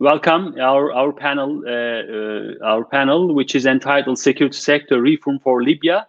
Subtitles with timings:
[0.00, 5.62] welcome our our panel, uh, uh, our panel, which is entitled "Security Sector Reform for
[5.62, 6.06] Libya: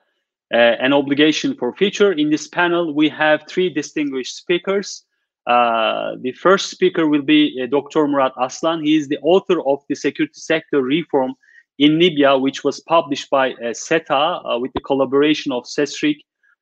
[0.53, 5.03] uh, An Obligation for Future." In this panel, we have three distinguished speakers.
[5.45, 8.07] Uh, the first speaker will be uh, Dr.
[8.07, 8.83] Murat Aslan.
[8.83, 11.35] He is the author of the Security Sector Reform
[11.77, 16.17] in Libya, which was published by uh, SETA with the collaboration of CESRIC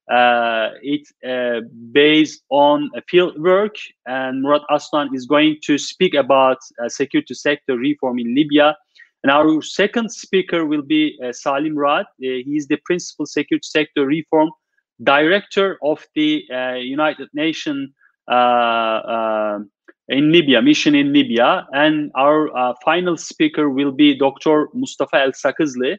[0.10, 3.76] uh, it's uh, based on field work,
[4.08, 8.76] and Murat Aslan is going to speak about uh, security sector reform in Libya.
[9.22, 12.06] And our second speaker will be uh, Salim Raad.
[12.06, 14.50] Uh, he is the principal security sector reform
[15.04, 17.92] director of the uh, United Nations
[18.28, 21.68] in Libya, mission in Libya.
[21.72, 24.70] And our final speaker will be Dr.
[24.74, 25.98] Mustafa El Sagezli.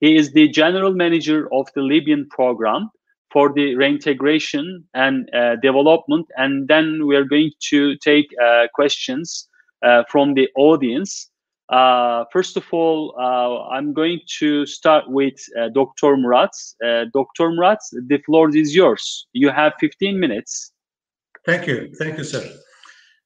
[0.00, 2.90] He is the general manager of the Libyan program
[3.32, 6.26] for the reintegration and uh, development.
[6.36, 9.48] And then we are going to take uh, questions
[9.82, 11.30] uh, from the audience.
[11.68, 16.16] Uh, first of all, uh, I'm going to start with uh, Dr.
[16.16, 16.50] Murat.
[17.14, 17.50] Dr.
[17.50, 19.26] Murat, the floor is yours.
[19.32, 20.72] You have 15 minutes.
[21.46, 21.90] Thank you.
[21.98, 22.44] Thank you, sir.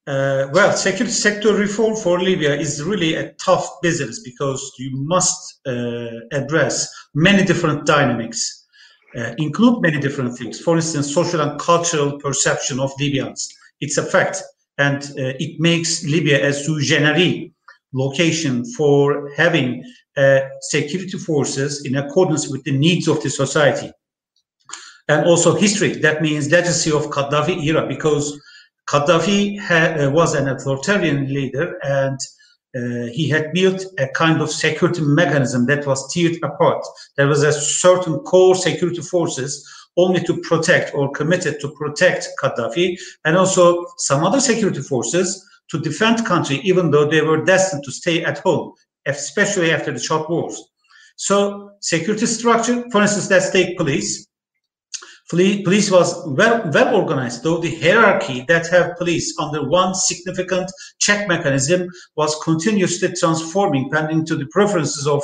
[0.06, 5.60] well, security sector reform for Libya is really a tough business because you must
[6.32, 8.55] address many different dynamics
[9.16, 10.60] uh, include many different things.
[10.60, 13.48] For instance, social and cultural perception of Libyans.
[13.80, 14.42] It's a fact,
[14.78, 17.50] and uh, it makes Libya a sui generis
[17.92, 19.82] location for having
[20.16, 23.90] uh, security forces in accordance with the needs of the society.
[25.08, 28.38] And also history, that means legacy of Gaddafi era, because
[28.90, 32.18] Gaddafi uh, was an authoritarian leader and
[32.76, 36.84] uh, he had built a kind of security mechanism that was tiered apart.
[37.16, 42.98] There was a certain core security forces only to protect or committed to protect Gaddafi,
[43.24, 47.92] and also some other security forces to defend country, even though they were destined to
[47.92, 48.72] stay at home,
[49.06, 50.62] especially after the short wars.
[51.16, 54.25] So security structure, for instance, let's take police.
[55.28, 60.70] Police was well, well organized, though the hierarchy that have police under one significant
[61.00, 65.22] check mechanism was continuously transforming pending to the preferences of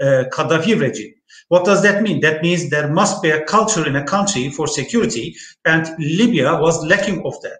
[0.00, 1.12] uh, Gaddafi regime.
[1.48, 2.20] What does that mean?
[2.20, 5.34] That means there must be a culture in a country for security,
[5.66, 7.58] and Libya was lacking of that.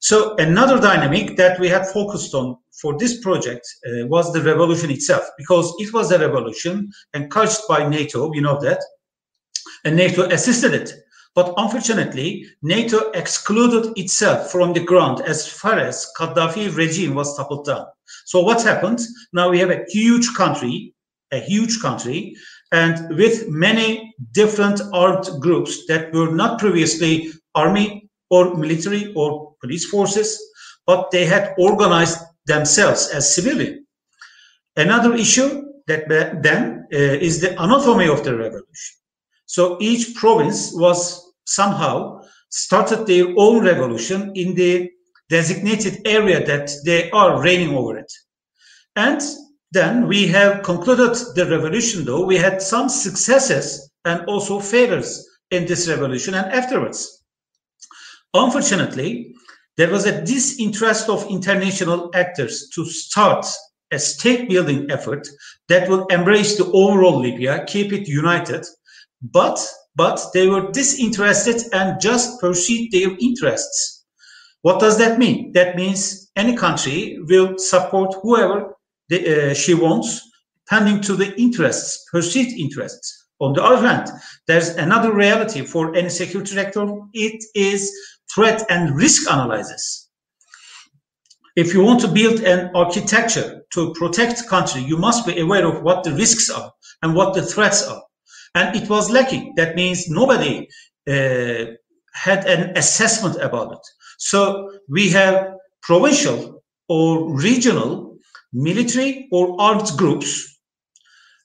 [0.00, 4.90] So another dynamic that we had focused on for this project uh, was the revolution
[4.90, 8.80] itself, because it was a revolution encouraged by NATO, you know that,
[9.84, 10.92] and NATO assisted it.
[11.34, 17.66] But unfortunately, NATO excluded itself from the ground as far as Gaddafi regime was toppled
[17.66, 17.86] down.
[18.24, 19.00] So what happened?
[19.34, 20.94] Now we have a huge country,
[21.32, 22.34] a huge country,
[22.72, 29.84] and with many different armed groups that were not previously army or military or police
[29.84, 30.40] forces,
[30.86, 33.86] but they had organized themselves as civilian.
[34.76, 38.96] Another issue that then uh, is the anatomy of the revolution.
[39.46, 42.20] So each province was somehow
[42.50, 44.90] started their own revolution in the
[45.28, 48.12] designated area that they are reigning over it.
[48.94, 49.20] And
[49.72, 55.66] then we have concluded the revolution, though we had some successes and also failures in
[55.66, 57.24] this revolution and afterwards.
[58.34, 59.34] Unfortunately,
[59.76, 63.46] there was a disinterest of international actors to start
[63.92, 65.28] a state building effort
[65.68, 68.64] that will embrace the overall Libya, keep it united,
[69.22, 69.58] but
[69.96, 74.04] but they were disinterested and just pursued their interests.
[74.60, 75.52] What does that mean?
[75.52, 78.76] That means any country will support whoever
[79.08, 80.20] the, uh, she wants,
[80.68, 83.26] tending to the interests, perceived interests.
[83.40, 84.10] On the other hand,
[84.46, 86.86] there's another reality for any security director.
[87.14, 87.90] It is
[88.34, 90.10] threat and risk analysis.
[91.54, 95.82] If you want to build an architecture to protect country, you must be aware of
[95.82, 96.70] what the risks are
[97.02, 98.02] and what the threats are
[98.56, 99.52] and it was lacking.
[99.56, 100.66] That means nobody
[101.08, 101.64] uh,
[102.12, 103.84] had an assessment about it.
[104.18, 108.18] So we have provincial or regional
[108.52, 110.30] military or armed groups.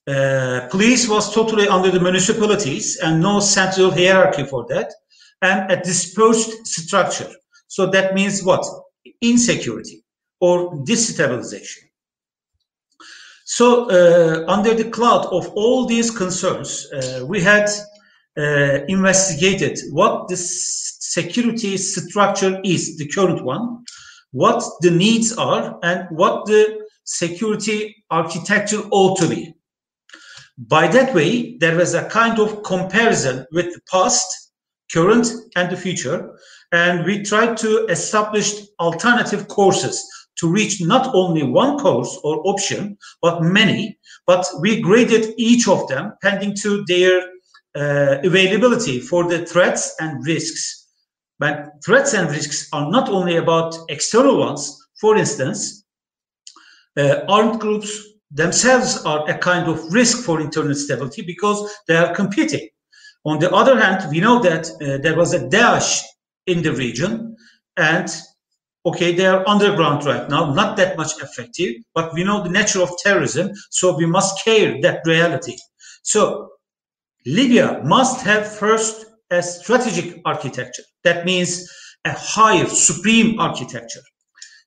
[0.08, 4.92] Uh, police was totally under the municipalities and no central hierarchy for that,
[5.42, 7.30] and a dispersed structure.
[7.68, 8.66] So that means what?
[9.22, 10.04] Insecurity
[10.40, 11.91] or destabilization.
[13.54, 17.70] So uh, under the cloud of all these concerns, uh, we had
[18.38, 23.84] uh, investigated what the security structure is, the current one,
[24.32, 29.54] what the needs are, and what the security architecture ought to be.
[30.58, 34.28] By that way, there was a kind of comparison with the past,
[34.94, 35.28] current,
[35.58, 36.40] and the future,
[36.72, 40.08] and we tried to establish alternative courses
[40.42, 45.88] to reach not only one course or option, but many, but we graded each of
[45.88, 47.22] them pending to their
[47.76, 50.90] uh, availability for the threats and risks.
[51.40, 54.78] But threats and risks are not only about external ones.
[55.00, 55.86] For instance,
[56.98, 62.14] uh, armed groups themselves are a kind of risk for internal stability because they are
[62.14, 62.68] competing.
[63.26, 66.02] On the other hand, we know that uh, there was a Daesh
[66.48, 67.36] in the region
[67.78, 68.10] and
[68.86, 72.82] okay, they are underground right now, not that much effective, but we know the nature
[72.82, 75.56] of terrorism, so we must care that reality.
[76.04, 76.50] So
[77.26, 80.84] Libya must have first a strategic architecture.
[81.04, 81.70] That means
[82.06, 84.02] a higher, supreme architecture.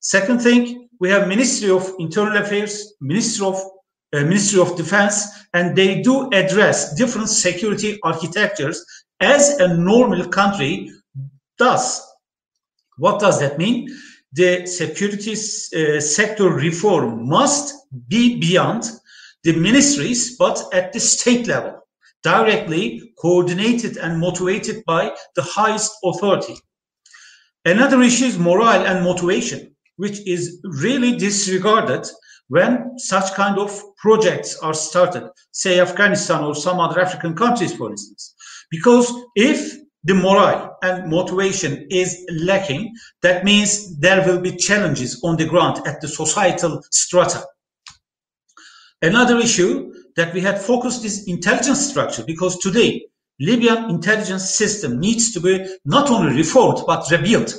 [0.00, 3.56] Second thing, we have Ministry of Internal Affairs, Ministry of
[4.12, 8.84] uh, Ministry of Defense, and they do address different security architectures
[9.20, 10.90] as a normal country
[11.58, 12.00] does.
[12.98, 13.88] What does that mean?
[14.32, 17.74] The security uh, sector reform must
[18.08, 18.84] be beyond
[19.44, 21.80] the ministries, but at the state level,
[22.22, 26.56] directly coordinated and motivated by the highest authority.
[27.64, 32.06] Another issue is morale and motivation, which is really disregarded
[32.48, 37.90] when such kind of projects are started, say Afghanistan or some other African countries, for
[37.90, 38.34] instance.
[38.70, 45.36] Because if the morale and motivation is lacking, that means there will be challenges on
[45.36, 47.44] the ground at the societal strata.
[49.00, 53.06] Another issue that we had focused is intelligence structure because today
[53.40, 57.54] Libyan intelligence system needs to be not only reformed but rebuilt.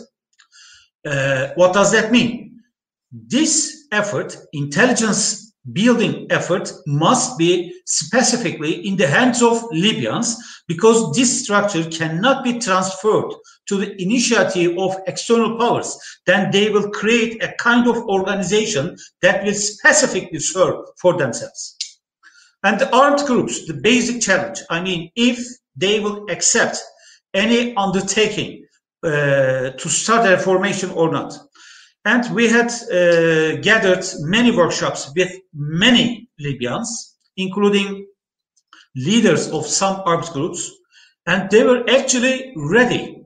[1.06, 2.62] Uh, what does that mean?
[3.12, 10.35] This effort, intelligence building effort must be specifically in the hands of Libyans
[10.67, 13.33] because this structure cannot be transferred
[13.67, 15.97] to the initiative of external powers.
[16.25, 21.75] Then they will create a kind of organization that will specifically serve for themselves.
[22.63, 25.39] And the armed groups, the basic challenge, I mean, if
[25.75, 26.77] they will accept
[27.33, 28.65] any undertaking
[29.03, 31.33] uh, to start a formation or not.
[32.06, 38.06] And we had uh, gathered many workshops with many Libyans, including
[38.96, 40.72] leaders of some armed groups,
[41.25, 43.24] and they were actually ready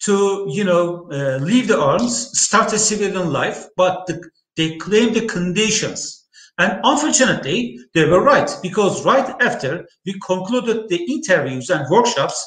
[0.00, 4.22] to, you know, uh, leave the arms, start a civilian life, but the,
[4.56, 6.26] they claimed the conditions.
[6.58, 12.44] And unfortunately, they were right, because right after we concluded the interviews and workshops,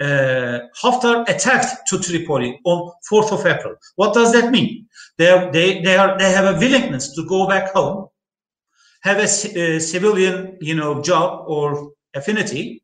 [0.00, 3.74] uh, Haftar attacked to Tripoli on 4th of April.
[3.96, 4.87] What does that mean?
[5.18, 8.08] They, they, they, are, they have a willingness to go back home,
[9.02, 9.24] have a,
[9.60, 12.82] a civilian, you know, job or affinity,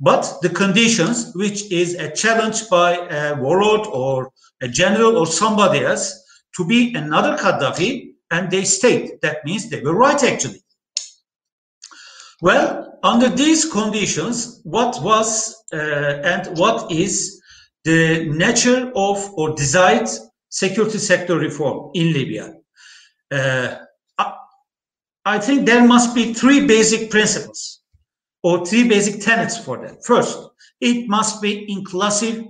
[0.00, 4.30] but the conditions, which is a challenge by a warlord or
[4.60, 6.20] a general or somebody else
[6.56, 10.62] to be another Gaddafi, and they state that means they were right actually.
[12.42, 17.40] Well, under these conditions, what was uh, and what is
[17.84, 20.08] the nature of or desired
[20.54, 22.54] security sector reform in Libya?
[23.30, 23.76] Uh,
[25.26, 27.80] I think there must be three basic principles
[28.42, 30.04] or three basic tenets for that.
[30.04, 30.38] First,
[30.80, 32.44] it must be inclusive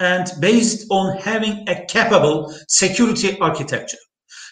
[0.00, 3.98] and based on having a capable security architecture.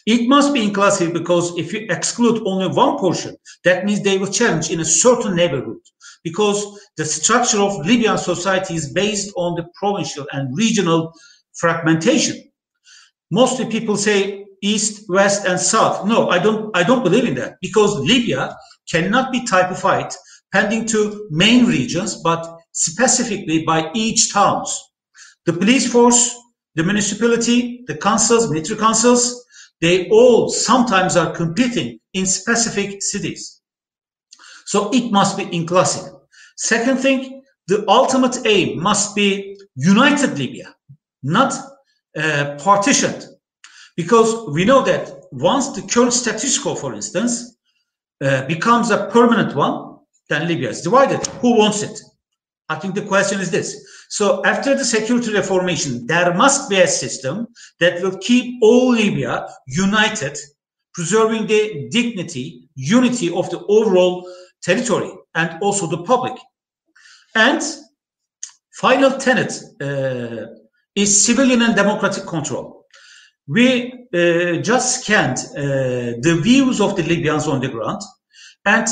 [0.06, 4.30] It must be inclusive because if you exclude only one portion, that means they will
[4.30, 5.80] challenge in a certain neighborhood
[6.22, 11.12] because the structure of Libyan society is based on the provincial and regional
[11.54, 12.36] fragmentation.
[13.34, 16.06] Mostly people say east, west, and south.
[16.06, 16.70] No, I don't.
[16.76, 18.56] I don't believe in that because Libya
[18.88, 20.10] cannot be typified
[20.52, 24.70] pending to main regions, but specifically by each towns.
[25.46, 26.32] The police force,
[26.76, 29.44] the municipality, the councils, military councils,
[29.80, 33.62] they all sometimes are competing in specific cities.
[34.64, 36.12] So it must be inclusive.
[36.56, 40.72] Second thing, the ultimate aim must be united Libya,
[41.24, 41.52] not
[42.16, 43.26] uh, partitioned.
[43.96, 47.56] Because we know that once the current status quo, for instance,
[48.22, 51.24] uh, becomes a permanent one, then Libya is divided.
[51.42, 52.00] Who wants it?
[52.68, 54.06] I think the question is this.
[54.08, 57.48] So after the security reformation, there must be a system
[57.80, 60.38] that will keep all Libya united,
[60.94, 64.26] preserving the dignity, unity of the overall
[64.62, 66.34] territory and also the public.
[67.34, 67.62] And
[68.72, 70.46] final tenet uh,
[70.94, 72.86] is civilian and democratic control.
[73.46, 78.00] We uh, just scanned uh, the views of the Libyans on the ground
[78.64, 78.88] and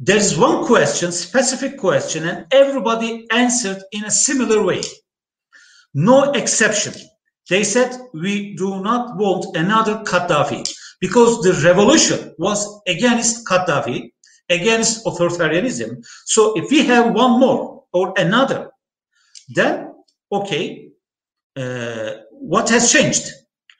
[0.00, 4.82] there's one question, specific question, and everybody answered in a similar way.
[5.94, 6.94] No exception.
[7.48, 10.68] They said, we do not want another Gaddafi
[11.00, 14.10] because the revolution was against Gaddafi,
[14.48, 16.04] against authoritarianism.
[16.24, 18.70] So if we have one more or another,
[19.54, 19.93] then,
[20.40, 20.90] okay,
[21.56, 23.30] uh, what has changed?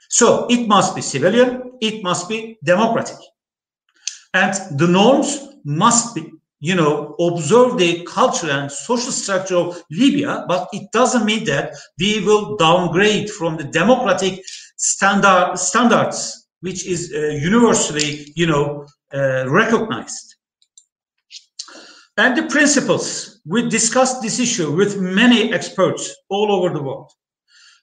[0.09, 3.17] So it must be civilian, it must be democratic.
[4.33, 6.31] And the norms must be
[6.65, 11.75] you know, observe the culture and social structure of Libya, but it doesn't mean that
[12.01, 14.43] we will downgrade from the democratic
[14.79, 20.37] standard standards, which is uh, universally, you know, uh, recognized.
[22.17, 27.11] And the principles, we discussed this issue with many experts all over the world.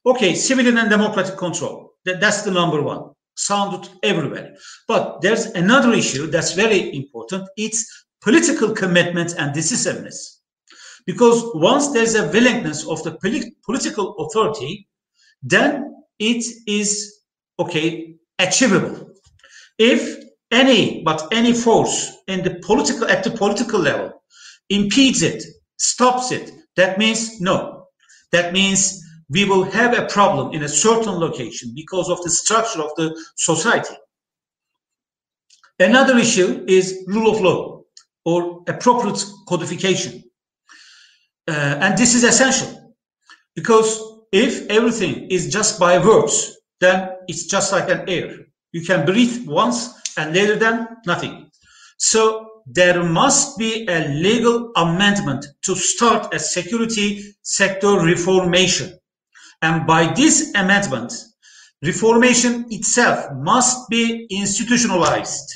[0.06, 4.56] Okay, civilian and democratic control, that, that's the number one, sounded everywhere.
[4.88, 7.48] But there's another issue that's very important.
[7.58, 10.42] It's political commitment and decisiveness.
[11.06, 13.18] Because once there's a willingness of the
[13.64, 14.88] political authority,
[15.44, 17.22] then it is,
[17.60, 19.12] okay, achievable.
[19.78, 24.21] If any, but any force in the political, at the political level
[24.72, 25.44] impedes it,
[25.78, 27.88] stops it, that means no.
[28.32, 32.82] That means we will have a problem in a certain location because of the structure
[32.82, 33.96] of the society.
[35.80, 37.82] Another issue is rule of law
[38.26, 40.24] or appropriate codification.
[41.48, 42.96] Uh, and this is essential
[43.56, 44.00] because
[44.32, 48.38] if everything is just by words, then it's just like an air.
[48.72, 51.50] You can breathe once and later then nothing.
[51.98, 58.98] So there must be a legal amendment to start a security sector reformation.
[59.62, 61.14] And by this amendment,
[61.84, 65.52] reformation itself must be institutionalized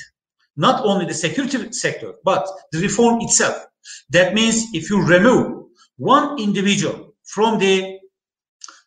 [0.56, 3.66] not only the security sector, but the reform itself.
[4.10, 5.66] That means if you remove
[5.98, 7.98] one individual from the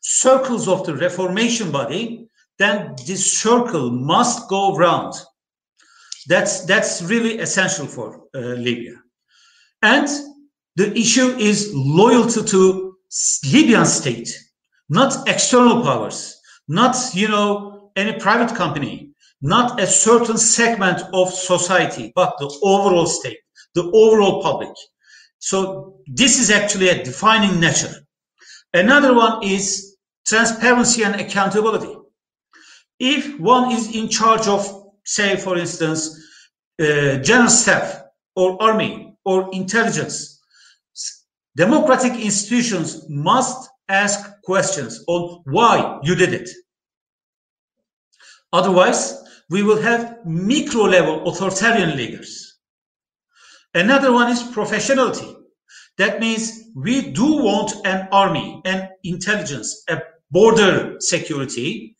[0.01, 5.13] circles of the reformation body, then this circle must go round.
[6.29, 8.95] That's, that's really essential for uh, Libya.
[9.81, 10.07] And
[10.75, 12.95] the issue is loyalty to
[13.51, 14.29] Libyan state,
[14.89, 22.11] not external powers, not, you know, any private company, not a certain segment of society,
[22.15, 23.39] but the overall state,
[23.73, 24.69] the overall public.
[25.39, 27.95] So this is actually a defining nature.
[28.73, 31.95] Another one is transparency and accountability.
[32.99, 36.18] If one is in charge of, say, for instance,
[36.79, 38.03] Uh, general staff
[38.35, 40.39] or army or intelligence,
[41.57, 46.49] democratic institutions must ask questions on why you did it.
[48.53, 52.59] Otherwise, we will have micro level authoritarian leaders.
[53.73, 55.35] Another one is professionality.
[55.97, 61.97] That means we do want an army, an intelligence, a border security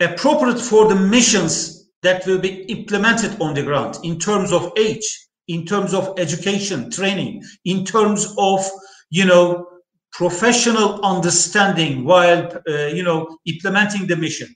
[0.00, 5.26] appropriate for the missions that will be implemented on the ground in terms of age,
[5.48, 8.68] in terms of education, training, in terms of,
[9.10, 9.66] you know,
[10.12, 14.48] professional understanding while, uh, you know, implementing the mission.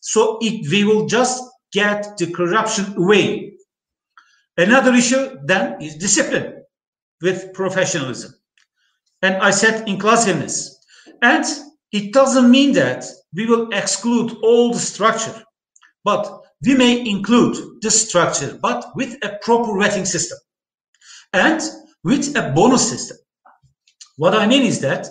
[0.00, 3.54] So it, we will just get the corruption away.
[4.56, 6.62] Another issue then is discipline
[7.22, 8.32] with professionalism.
[9.22, 10.78] And I said inclusiveness.
[11.22, 11.44] And
[11.92, 15.42] it doesn't mean that we will exclude all the structure,
[16.04, 20.38] but we may include the structure, but with a proper vetting system
[21.32, 21.60] and
[22.02, 23.16] with a bonus system.
[24.16, 25.08] What I mean is that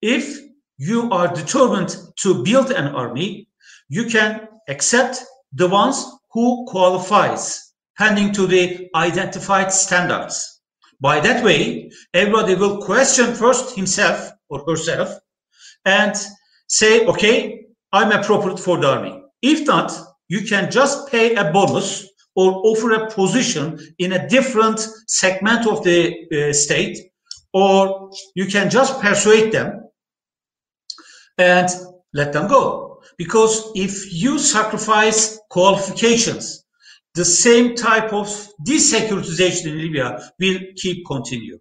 [0.00, 0.40] if
[0.78, 3.48] you are determined to build an army,
[3.88, 10.60] you can accept the ones who qualifies pending to the identified standards.
[11.00, 15.18] By that way, everybody will question first himself or herself
[15.84, 16.14] and
[16.68, 19.22] say, okay, I'm appropriate for the army.
[19.42, 19.92] If not,
[20.28, 25.82] you can just pay a bonus or offer a position in a different segment of
[25.84, 26.98] the uh, state,
[27.52, 29.88] or you can just persuade them
[31.38, 31.68] and
[32.12, 33.00] let them go.
[33.16, 36.64] Because if you sacrifice qualifications,
[37.14, 38.26] the same type of
[38.66, 41.58] desecuritization in Libya will keep continue.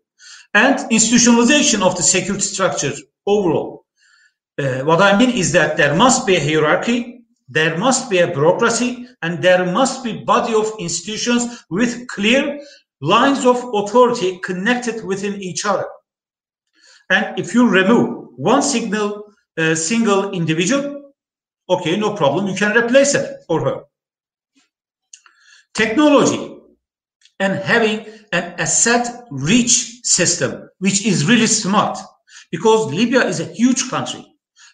[0.53, 2.91] And institutionalization of the security structure
[3.25, 3.85] overall.
[4.57, 7.14] Uh, what I mean is that there must be a hierarchy,
[7.47, 12.59] there must be a bureaucracy, and there must be body of institutions with clear
[13.01, 15.85] lines of authority connected within each other.
[17.09, 19.25] And if you remove one signal,
[19.57, 20.95] uh, single individual,
[21.67, 22.47] Okay, no problem.
[22.47, 23.81] You can replace it or her.
[25.73, 26.57] Technology
[27.39, 31.97] and having an asset rich system, which is really smart
[32.51, 34.25] because Libya is a huge country.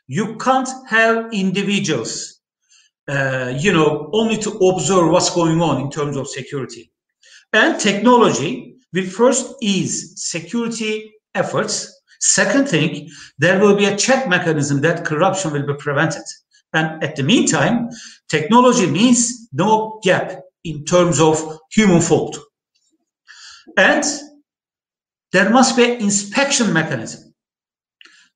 [0.07, 2.40] you can't have individuals,
[3.11, 6.91] uh, you know, only to observe what's going on in terms of security.
[7.51, 11.93] And technology will first ease security efforts.
[12.21, 16.23] Second thing, there will be a check mechanism that corruption will be prevented.
[16.71, 17.89] And at the meantime,
[18.29, 22.37] technology means no gap in terms of human fault.
[23.75, 24.05] And
[25.33, 27.33] there must be inspection mechanism.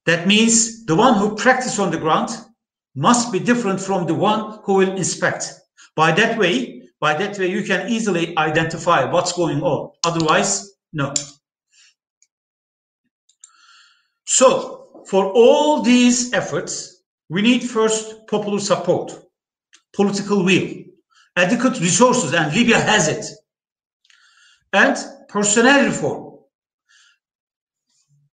[0.05, 2.29] That means the one who practice on the ground
[2.95, 5.53] must be different from the one who will inspect.
[5.95, 9.91] By that way, by that way, you can easily identify what's going on.
[10.05, 11.13] Otherwise, no.
[14.25, 19.13] So, for all these efforts, we need first popular support,
[19.93, 20.83] political will,
[21.35, 23.25] adequate resources, and Libya has it,
[24.73, 24.97] and
[25.27, 26.39] personnel reform,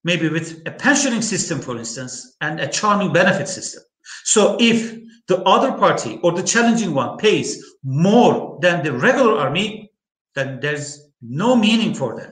[0.03, 3.83] maybe with a pensioning system, for instance, and a charming benefit system.
[4.23, 9.91] So if the other party or the challenging one pays more than the regular army,
[10.35, 12.31] then there's no meaning for them.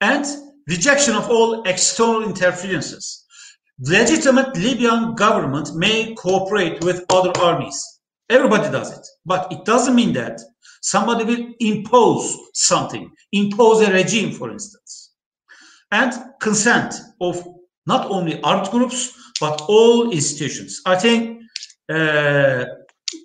[0.00, 0.24] And
[0.68, 3.24] rejection of all external interferences.
[3.80, 8.00] Legitimate Libyan government may cooperate with other armies.
[8.30, 10.40] Everybody does it, but it doesn't mean that
[10.80, 15.10] somebody will impose something, impose a regime, for instance.
[15.90, 17.46] And consent of
[17.86, 20.80] not only armed groups, but all institutions.
[20.86, 21.42] I think
[21.88, 22.64] uh,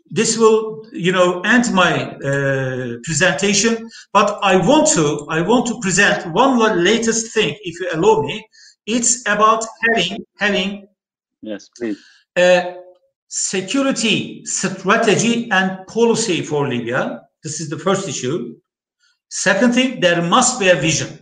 [0.09, 3.89] this will, you know, end my uh, presentation.
[4.11, 8.45] But I want to, I want to present one latest thing, if you allow me.
[8.85, 10.87] It's about having, having.
[11.41, 12.03] Yes, please.
[12.35, 12.73] Uh,
[13.27, 17.21] security strategy and policy for Libya.
[17.43, 18.55] This is the first issue.
[19.29, 21.19] Second thing, there must be a vision.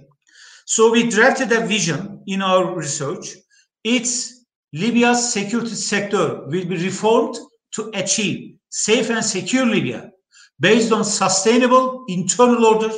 [0.66, 3.36] So we drafted a vision in our research.
[3.84, 4.37] It's
[4.74, 7.38] Libya's security sector will be reformed
[7.74, 10.12] to achieve safe and secure Libya
[10.60, 12.92] based on sustainable internal order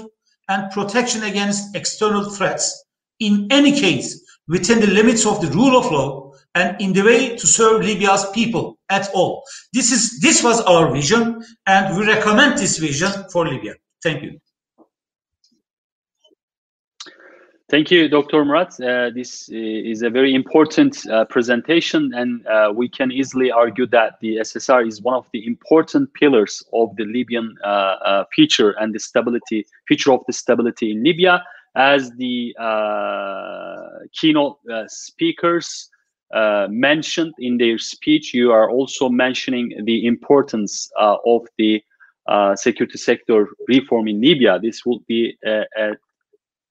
[0.47, 2.85] and protection against external threats,
[3.19, 7.35] in any case, within the limits of the rule of law and in the way
[7.35, 9.43] to serve Libya's people at all.
[9.73, 13.75] This is this was our vision, and we recommend this vision for Libya.
[14.01, 14.39] Thank you.
[17.69, 18.43] Thank you, Dr.
[18.43, 18.81] Murat.
[18.81, 23.85] Uh, this uh, is a very important uh, presentation, and uh, we can easily argue
[23.85, 28.71] that the SSR is one of the important pillars of the Libyan uh, uh, future
[28.79, 31.43] and the stability, future of the stability in Libya.
[31.75, 32.55] As the
[34.19, 35.91] keynote speakers
[36.69, 41.83] mentioned in their speech, you are also mentioning the importance of the
[42.55, 44.57] security sector reform in Libya.
[44.59, 45.91] This will be a, a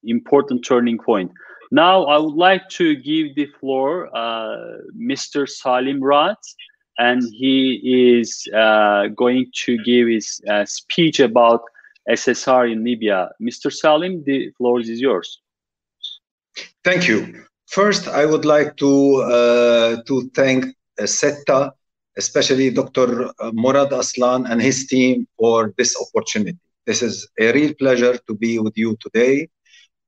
[0.04, 1.30] important turning point.
[1.70, 5.48] Now, I would like to give the floor uh, Mr.
[5.48, 6.36] Salim Raad,
[6.98, 11.60] and he is uh, going to give his uh, speech about
[12.08, 13.28] SSR in Libya.
[13.40, 13.70] Mr.
[13.72, 15.40] Salim, the floor is yours.
[16.84, 17.44] Thank you.
[17.66, 20.64] First, I would like to uh, to thank
[20.98, 21.72] SETA,
[22.16, 23.30] especially Dr.
[23.52, 26.58] Murat Aslan and his team for this opportunity.
[26.86, 29.48] This is a real pleasure to be with you today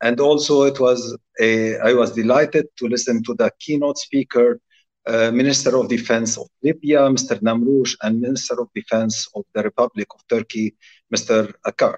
[0.02, 4.60] and also, it was a, I was delighted to listen to the keynote speaker,
[5.06, 7.40] uh, Minister of Defense of Libya, Mr.
[7.40, 10.74] Namroush, and Minister of Defense of the Republic of Turkey,
[11.14, 11.52] Mr.
[11.66, 11.96] Akar.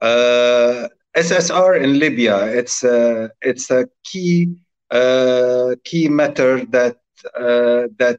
[0.00, 4.56] Uh, SSR in Libya, it's a, it's a key
[4.90, 6.96] uh, key matter that
[7.36, 8.18] uh, that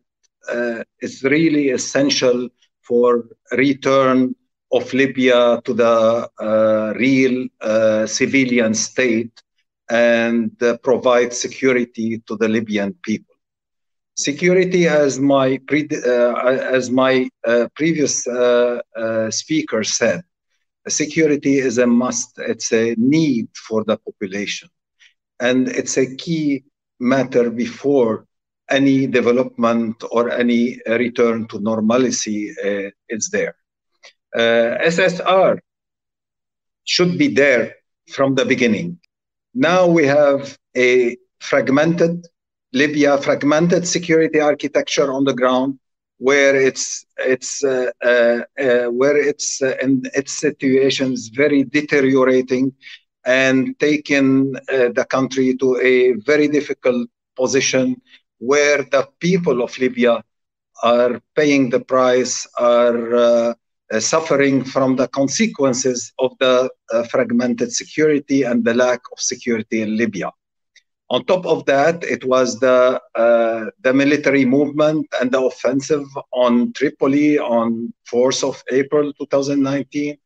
[0.52, 2.48] uh, is really essential
[2.82, 4.36] for return
[4.72, 9.42] of Libya to the uh, real uh, civilian state
[9.90, 13.36] and uh, provide security to the Libyan people.
[14.16, 16.34] Security, as my uh,
[16.78, 18.82] as my uh, previous uh,
[19.32, 20.22] speaker said,
[20.88, 22.34] security is a must.
[22.38, 24.70] It's a need for the population,
[25.40, 26.66] and it's a key
[27.00, 28.26] matter before
[28.70, 32.54] any development or any return to normalcy
[33.10, 33.56] is there.
[34.36, 35.60] Uh, SSR
[36.86, 37.76] should be there
[38.10, 39.00] from the beginning.
[39.54, 42.28] Now we have a fragmented
[42.74, 45.80] Libya, fragmented security architecture on the ground,
[46.20, 52.74] where it's it's uh, uh, uh, where it's uh, and its situation is very deteriorating
[53.26, 58.00] and taking uh, the country to a very difficult position
[58.38, 60.24] where the people of Libya
[60.84, 63.56] are paying the price, are
[63.98, 69.98] suffering from the consequences of the uh, fragmented security and the lack of security in
[69.98, 70.32] Libya.
[71.12, 76.72] On top of that, it was the uh, the military movement and the offensive on
[76.74, 80.18] Tripoli on 4th of April 2019,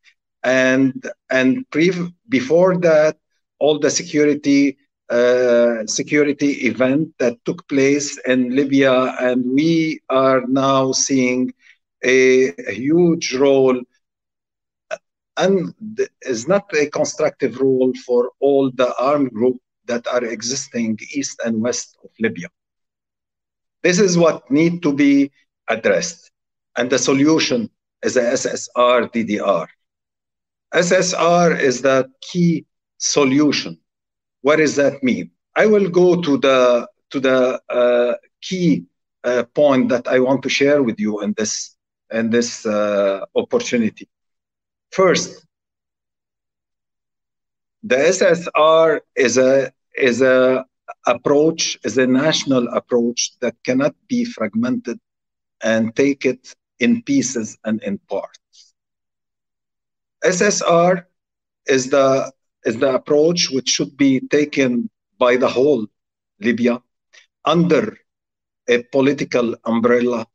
[0.42, 0.92] and
[1.30, 3.16] and pre- before that,
[3.60, 4.76] all the security
[5.08, 11.52] uh, security event that took place in Libya, and we are now seeing
[12.04, 13.80] a, huge role
[15.36, 15.74] and
[16.22, 21.60] is not a constructive role for all the armed groups that are existing east and
[21.60, 22.48] west of Libya.
[23.82, 25.30] This is what need to be
[25.68, 26.30] addressed.
[26.76, 27.70] And the solution
[28.02, 29.66] is a SSR DDR.
[30.74, 32.66] SSR is the key
[32.98, 33.78] solution.
[34.42, 35.30] What does that mean?
[35.56, 38.84] I will go to the to the uh, key
[39.22, 41.73] uh, point that I want to share with you in this
[42.14, 44.08] in this uh, opportunity.
[44.90, 45.44] First,
[47.82, 50.64] the SSR is a is a
[51.06, 54.98] approach is a national approach that cannot be fragmented
[55.62, 58.74] and take it in pieces and in parts.
[60.24, 61.04] SSR
[61.66, 62.32] is the
[62.64, 65.86] is the approach which should be taken by the whole
[66.40, 66.80] Libya
[67.44, 67.98] under
[68.68, 70.26] a political umbrella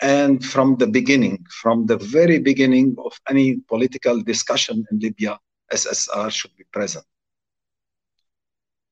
[0.00, 5.38] and from the beginning, from the very beginning of any political discussion in Libya,
[5.72, 7.04] SSR should be present.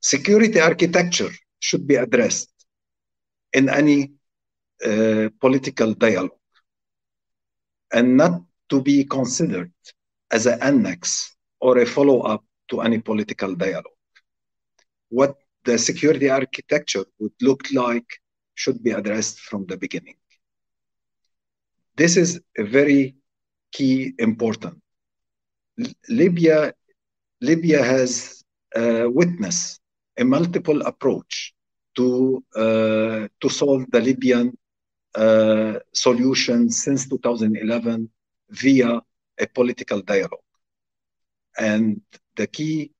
[0.00, 2.52] Security architecture should be addressed
[3.52, 4.12] in any
[4.84, 6.30] uh, political dialogue
[7.92, 9.72] and not to be considered
[10.30, 13.98] as an annex or a follow up to any political dialogue.
[15.08, 18.06] What the security architecture would look like
[18.54, 20.16] should be addressed from the beginning.
[21.96, 23.16] This is a very
[23.72, 24.80] key important.
[26.08, 26.72] Libya,
[27.40, 29.80] Libya has uh, witnessed
[30.18, 31.54] a multiple approach
[31.96, 34.56] to uh, to solve the Libyan
[35.14, 38.10] uh, solution since 2011
[38.50, 39.00] via
[39.38, 40.48] a political dialogue.
[41.58, 42.02] And
[42.36, 42.92] the key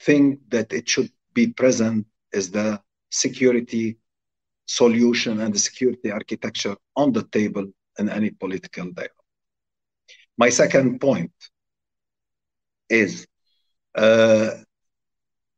[0.00, 3.98] thing that it should be present is the security
[4.66, 7.66] solution and the security architecture on the table
[7.98, 9.10] in any political dialogue.
[10.38, 11.32] My second point
[12.88, 13.26] is
[13.94, 14.50] uh,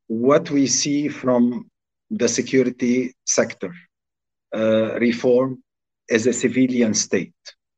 [0.07, 1.70] what we see from
[2.11, 3.74] the security sector
[4.55, 5.62] uh, reform
[6.09, 7.35] is a civilian state.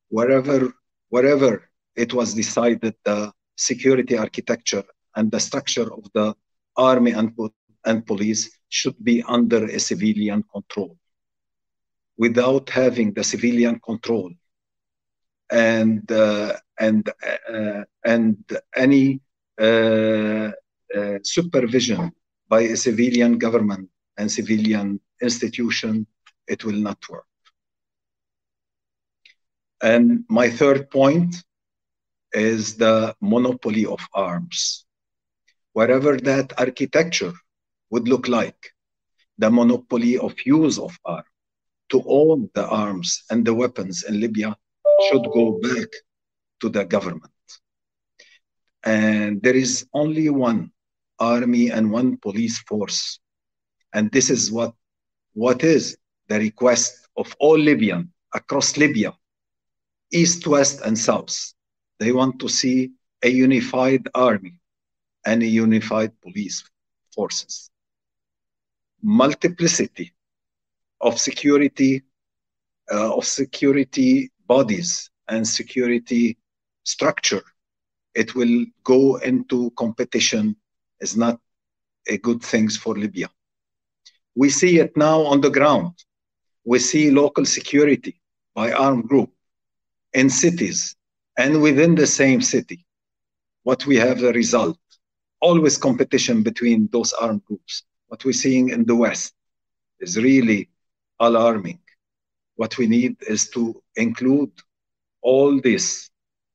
[0.09, 0.73] Wherever,
[1.09, 4.85] wherever it was decided the security architecture
[5.16, 6.35] and the structure of the
[6.77, 7.33] army and,
[7.85, 10.96] and police should be under a civilian control.
[12.16, 14.31] Without having the civilian control
[15.51, 17.09] and uh, and
[17.53, 18.37] uh, and
[18.77, 19.21] any
[19.59, 20.51] uh,
[21.23, 22.13] supervision
[22.49, 26.07] by a civilian government and civilian institution,
[26.49, 27.27] it will not work.
[29.83, 31.37] And my third point
[32.33, 34.85] is the monopoly of arms.
[35.73, 37.33] Whatever that architecture
[37.91, 38.73] would look like,
[39.39, 41.27] the monopoly of use of arms,
[41.91, 44.57] to own the arms and the weapons in Libya
[45.09, 45.89] should go back
[46.61, 47.33] to the government.
[48.85, 50.71] And there is only one
[51.19, 53.21] army and one police force.
[53.93, 54.75] And this is what,
[55.35, 55.97] what is
[56.29, 59.13] the request of all Libyan across Libya,
[60.13, 61.55] east, west, and south.
[61.99, 64.55] They want to see a unified army
[65.27, 66.65] and a unified police
[67.15, 67.71] forces.
[69.03, 70.15] Multiplicity
[71.01, 72.03] of security
[72.93, 76.37] uh, of security bodies and security
[76.83, 77.45] structure,
[78.17, 80.57] it will go into competition
[81.01, 81.39] is not
[82.09, 83.29] a good things for Libya.
[84.35, 85.95] We see it now on the ground.
[86.65, 88.15] We see local security
[88.59, 89.31] by armed group
[90.15, 90.97] in cities
[91.39, 92.85] and within the same city.
[93.63, 94.79] What we have the result,
[95.41, 97.85] always competition between those armed groups.
[98.09, 99.33] What we're seeing in the West
[100.01, 100.69] is really
[101.21, 101.79] alarming.
[102.61, 104.53] What we need is to include
[105.23, 106.11] all this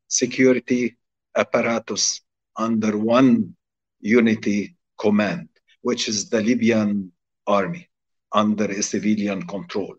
[0.08, 0.98] security
[1.36, 2.22] apparatus
[2.56, 3.56] under one
[4.02, 5.50] unity command,
[5.82, 7.12] which is the Libyan
[7.48, 7.90] army
[8.32, 9.96] under a civilian control.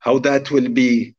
[0.00, 1.14] How that will be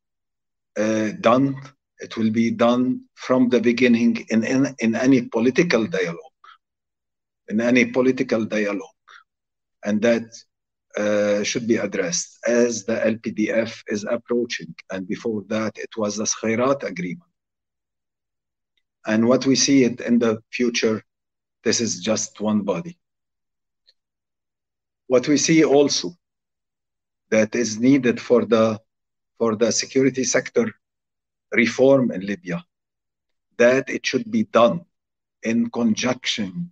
[0.78, 1.56] uh, done,
[1.98, 6.46] it will be done from the beginning in, in, in any political dialogue,
[7.48, 9.02] in any political dialogue.
[9.84, 10.28] And that
[10.98, 14.74] uh, should be addressed as the LPDF is approaching.
[14.92, 17.30] And before that, it was the Skhirat agreement.
[19.06, 21.04] And what we see it in the future,
[21.64, 22.98] this is just one body.
[25.08, 26.12] What we see also
[27.30, 28.80] that is needed for the
[29.38, 30.72] for the security sector
[31.52, 32.64] reform in Libya,
[33.58, 34.86] that it should be done
[35.44, 36.72] in conjunction,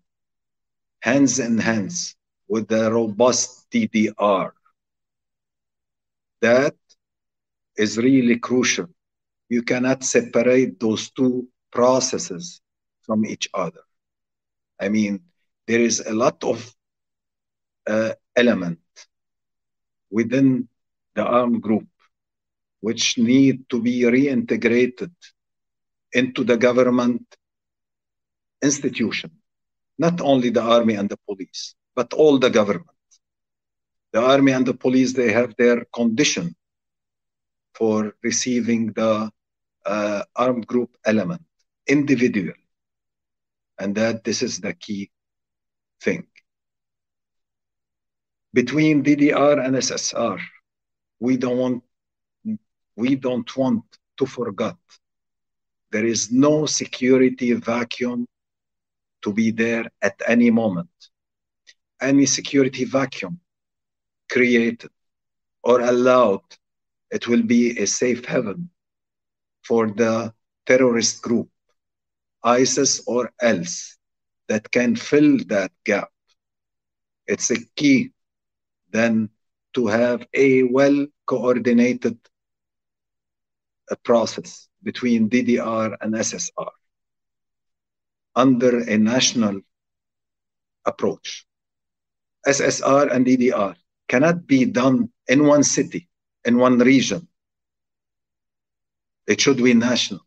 [1.01, 2.15] hands in hands
[2.47, 4.51] with the robust DDR.
[6.41, 6.75] That
[7.77, 8.87] is really crucial.
[9.49, 12.61] You cannot separate those two processes
[13.01, 13.81] from each other.
[14.79, 15.21] I mean,
[15.67, 16.73] there is a lot of
[17.87, 18.79] uh, element
[20.09, 20.67] within
[21.15, 21.87] the armed group
[22.81, 25.13] which need to be reintegrated
[26.11, 27.23] into the government
[28.61, 29.31] institution,
[29.97, 32.89] not only the army and the police, but all the government.
[34.11, 36.55] The army and the police, they have their condition
[37.73, 39.31] for receiving the
[39.85, 41.41] uh, armed group element
[41.87, 42.53] individual.
[43.79, 45.09] And that this is the key
[46.01, 46.27] thing.
[48.53, 50.39] Between DDR and SSR,
[51.19, 51.83] we don't want
[52.95, 53.83] we don't want
[54.17, 54.75] to forget
[55.91, 58.27] there is no security vacuum
[59.23, 60.89] to be there at any moment.
[62.03, 63.39] Any security vacuum
[64.29, 64.91] created
[65.63, 66.43] or allowed,
[67.11, 68.69] it will be a safe haven
[69.63, 70.33] for the
[70.65, 71.49] terrorist group,
[72.43, 73.97] ISIS or else,
[74.49, 76.09] that can fill that gap.
[77.25, 78.11] It's a key
[78.91, 79.29] then
[79.73, 82.17] to have a well coordinated
[83.89, 86.71] a uh, process between DDR and SSR
[88.35, 89.61] under a national
[90.85, 91.45] approach.
[92.47, 93.75] SSR and DDR
[94.09, 96.09] cannot be done in one city,
[96.45, 97.27] in one region.
[99.27, 100.21] It should be national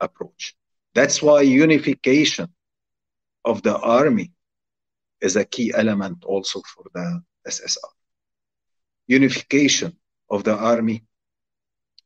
[0.00, 0.54] approach.
[0.94, 2.48] That's why unification
[3.44, 4.32] of the army
[5.20, 7.92] is a key element also for the SSR.
[9.06, 9.96] Unification
[10.28, 11.04] of the army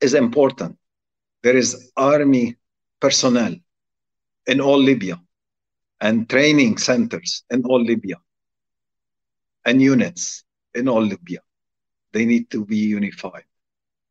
[0.01, 0.79] is important.
[1.43, 2.57] There is army
[3.01, 3.55] personnel
[4.47, 5.21] in all Libya
[6.01, 8.17] and training centers in all Libya
[9.67, 11.41] and units in all Libya.
[12.13, 13.45] They need to be unified.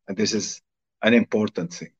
[0.06, 0.62] And this is
[1.02, 1.90] an important thing.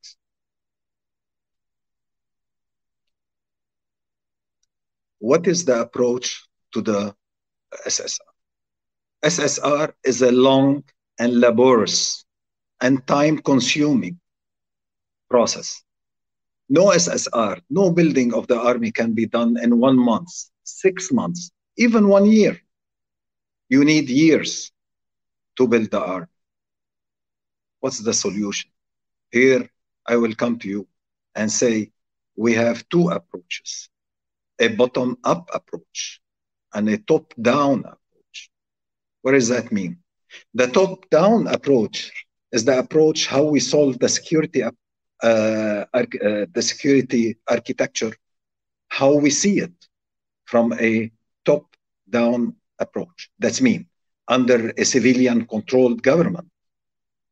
[5.19, 7.15] What is the approach to the
[7.85, 8.19] SSR?
[9.25, 10.83] SSR is a long
[11.19, 12.23] and laborious
[12.79, 14.19] and time consuming
[15.29, 15.83] process.
[16.69, 20.29] No SSR, no building of the army can be done in one month,
[20.63, 22.61] six months, even one year.
[23.69, 24.71] You need years
[25.57, 26.27] to build the army.
[27.79, 28.69] What's the solution?
[29.31, 29.69] Here,
[30.05, 30.87] I will come to you
[31.35, 31.91] and say
[32.35, 33.89] we have two approaches
[34.59, 36.19] a bottom up approach
[36.73, 38.49] and a top down approach.
[39.21, 39.97] What does that mean?
[40.55, 42.11] The top down approach
[42.51, 44.63] is the approach how we solve the security
[45.23, 46.05] uh, uh,
[46.53, 48.13] the security architecture,
[48.89, 49.73] how we see it
[50.45, 51.11] from a
[51.45, 53.29] top-down approach.
[53.39, 53.87] That's mean
[54.27, 56.49] under a civilian-controlled government.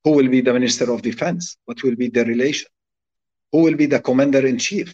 [0.03, 1.57] Who will be the Minister of Defense?
[1.65, 2.69] What will be the relation?
[3.51, 4.93] Who will be the Commander-in-Chief?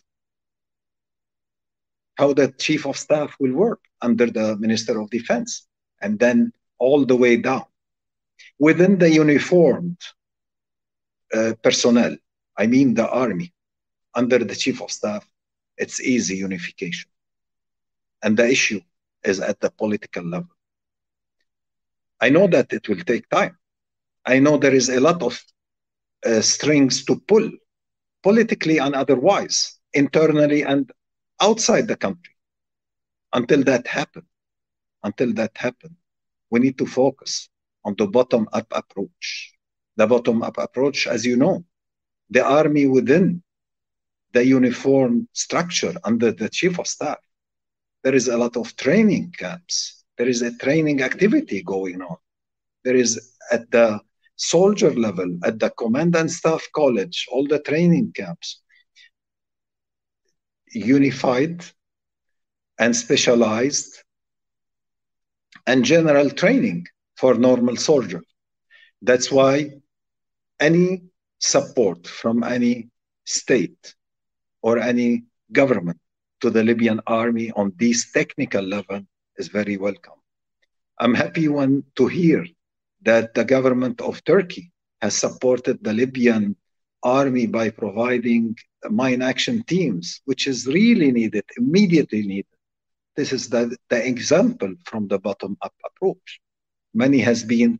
[2.17, 5.67] How the Chief of Staff will work under the Minister of Defense,
[6.01, 7.65] and then all the way down
[8.59, 9.97] within the uniformed
[11.33, 12.15] uh, personnel,
[12.57, 13.53] I mean the army,
[14.13, 15.27] under the chief of staff,
[15.77, 17.09] it's easy unification.
[18.23, 18.81] And the issue
[19.23, 20.49] is at the political level.
[22.19, 23.57] I know that it will take time.
[24.25, 25.41] I know there is a lot of
[26.25, 27.49] uh, strings to pull,
[28.21, 30.91] politically and otherwise, internally and
[31.41, 32.35] outside the country.
[33.33, 34.25] Until that happens,
[35.03, 35.95] until that happens,
[36.51, 37.49] we need to focus
[37.83, 39.53] on the bottom up approach.
[39.95, 41.65] The bottom up approach, as you know,
[42.29, 43.41] the army within
[44.33, 47.17] the uniform structure under the chief of staff,
[48.03, 50.03] there is a lot of training camps.
[50.17, 52.17] There is a training activity going on.
[52.83, 53.99] There is at the
[54.35, 58.61] soldier level, at the command and staff college, all the training camps,
[60.73, 61.63] unified
[62.79, 64.03] and specialized
[65.67, 66.87] and general training
[67.17, 68.23] for normal soldier.
[69.01, 69.71] That's why
[70.59, 71.03] any
[71.39, 72.89] support from any
[73.25, 73.95] state
[74.61, 75.99] or any government
[76.41, 79.01] to the Libyan army on this technical level
[79.37, 80.19] is very welcome.
[80.99, 82.45] I'm happy when, to hear
[83.03, 86.55] that the government of Turkey has supported the Libyan
[87.03, 88.55] army by providing
[88.89, 92.45] mine action teams, which is really needed, immediately needed.
[93.15, 96.39] This is the, the example from the bottom up approach
[96.93, 97.79] many has been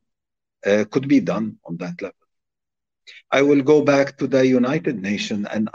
[0.66, 2.16] uh, could be done on that level.
[3.32, 5.70] I will go back to the United Nations and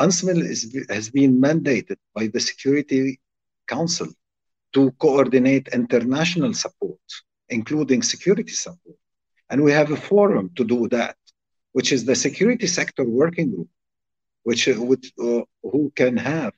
[0.00, 0.42] UNSMIL.
[0.42, 3.20] Is, has been mandated by the Security
[3.66, 4.08] Council
[4.72, 7.00] to coordinate international support,
[7.48, 8.96] including security support.
[9.50, 11.16] And we have a forum to do that,
[11.72, 13.68] which is the Security Sector Working Group,
[14.44, 16.52] which, uh, which uh, who can have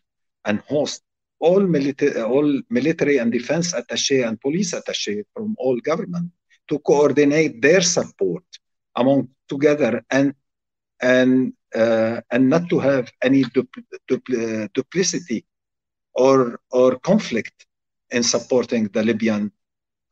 [0.45, 1.03] and host
[1.41, 6.31] all military, all military and defense attaché and police attaché from all government
[6.69, 8.45] to coordinate their support
[8.97, 10.35] among together and
[11.01, 15.45] and and not to have any dupl dupl duplicity
[16.15, 17.67] or or conflict
[18.11, 19.51] in supporting the Libyan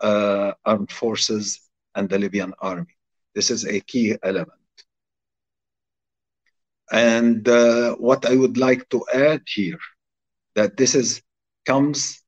[0.01, 1.61] uh, armed forces
[1.95, 2.97] and the Libyan army.
[3.35, 4.59] This is a key element.
[6.91, 9.79] And uh, what I would like to add here,
[10.55, 11.23] that this is
[11.65, 12.23] comes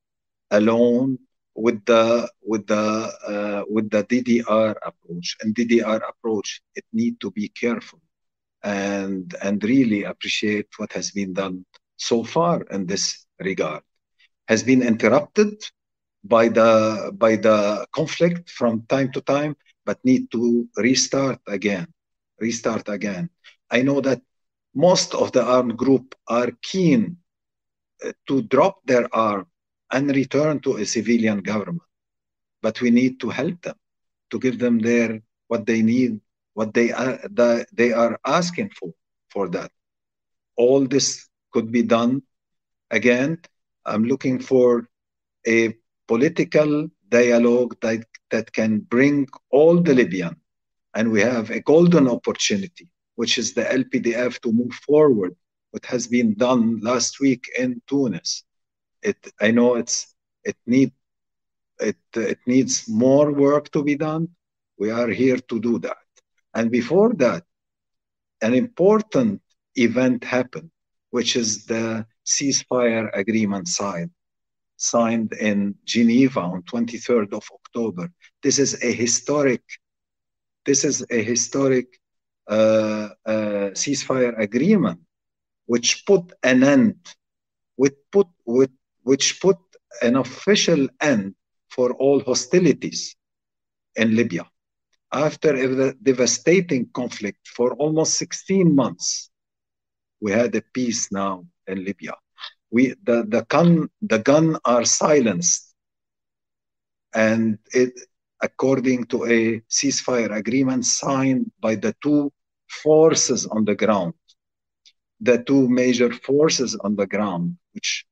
[0.50, 1.18] alone
[1.54, 5.36] with the with the uh, with the DDR approach.
[5.42, 8.00] And DDR approach, it need to be careful
[8.64, 11.64] and and really appreciate what has been done
[11.96, 13.82] so far in this regard.
[14.48, 15.54] Has been interrupted
[16.24, 21.86] by the by the conflict from time to time, but need to restart again,
[22.40, 23.30] restart again.
[23.70, 24.22] I know that
[24.74, 27.18] most of the armed group are keen
[28.04, 29.46] uh, to drop their arm
[29.92, 31.82] and return to a civilian government.
[32.62, 33.76] But we need to help them,
[34.30, 36.20] to give them their what they need,
[36.54, 38.90] what they are the, they are asking for
[39.30, 39.70] for that.
[40.56, 42.22] All this could be done.
[42.90, 43.38] Again,
[43.84, 44.88] I'm looking for
[45.46, 45.74] a
[46.06, 50.36] political dialogue that, that can bring all the Libyan,
[50.94, 55.34] and we have a golden opportunity, which is the LPDF to move forward.
[55.72, 58.44] What has been done last week in Tunis,
[59.02, 60.14] it I know it's
[60.44, 60.92] it need
[61.80, 64.28] it it needs more work to be done.
[64.78, 66.03] We are here to do that.
[66.54, 67.44] And before that,
[68.40, 69.42] an important
[69.74, 70.70] event happened,
[71.10, 74.10] which is the ceasefire agreement signed
[74.76, 78.10] signed in Geneva on 23rd of October.
[78.42, 79.62] This is a historic
[80.64, 82.00] this is a historic
[82.48, 85.00] uh, uh, ceasefire agreement
[85.66, 86.96] which put an end,
[87.76, 88.70] which put, with,
[89.02, 89.58] which put
[90.02, 91.34] an official end
[91.70, 93.14] for all hostilities
[93.96, 94.44] in Libya.
[95.14, 99.30] After a devastating conflict for almost 16 months,
[100.20, 102.14] we had a peace now in Libya.
[102.72, 105.72] We, the, the, gun, the gun are silenced.
[107.14, 107.92] And it,
[108.42, 112.32] according to a ceasefire agreement signed by the two
[112.82, 114.14] forces on the ground,
[115.20, 118.04] the two major forces on the ground, which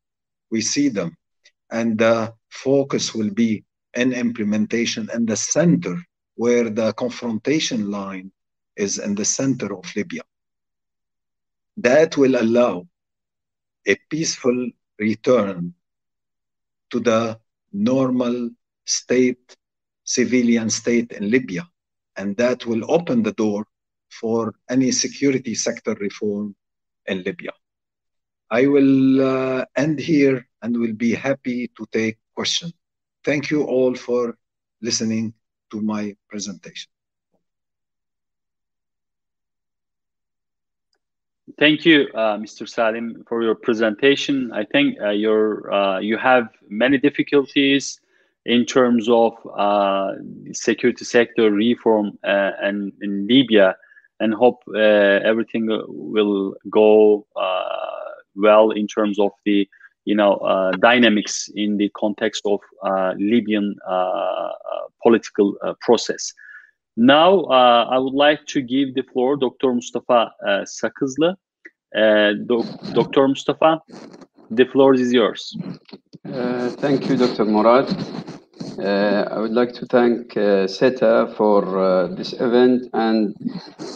[0.53, 1.17] we see them.
[1.69, 5.97] And the focus will be in implementation in the center
[6.37, 8.33] where the confrontation line
[8.77, 10.23] is in the center of Libya.
[11.77, 12.87] That will allow
[13.87, 15.75] a peaceful return
[16.91, 17.39] to the
[17.73, 18.51] normal
[18.85, 19.57] state,
[20.05, 21.69] civilian state in Libya.
[22.17, 23.67] And that will open the door
[24.11, 26.55] for any security sector reform
[27.07, 27.53] in Libya.
[28.51, 32.75] I will uh, end here and will be happy to take questions.
[33.25, 34.37] Thank you all for
[34.83, 35.33] listening
[35.73, 36.91] to my presentation.
[41.59, 42.69] Thank you, uh, Mr.
[42.69, 44.53] Salim, for your presentation.
[44.53, 48.01] I think uh, uh, you have many difficulties
[48.47, 50.13] in terms of uh,
[50.53, 53.77] security sector reform uh, and in Libya,
[54.21, 57.27] and hope uh, everything will go
[58.35, 59.69] well in terms of the
[60.05, 62.61] you know dynamics in the context of
[63.19, 63.77] Libyan
[65.03, 66.33] political process.
[66.97, 69.73] Now, uh, I would like to give the floor Dr.
[69.73, 71.35] Mustafa uh, Sagezli.
[71.95, 73.29] Uh, Do Dr.
[73.29, 73.81] Mustafa,
[74.51, 75.57] the floor is yours.
[76.25, 77.45] Uh, thank you, Dr.
[77.45, 77.89] Murat.
[78.79, 83.35] Uh, I would like to thank uh, SETA for uh, this event and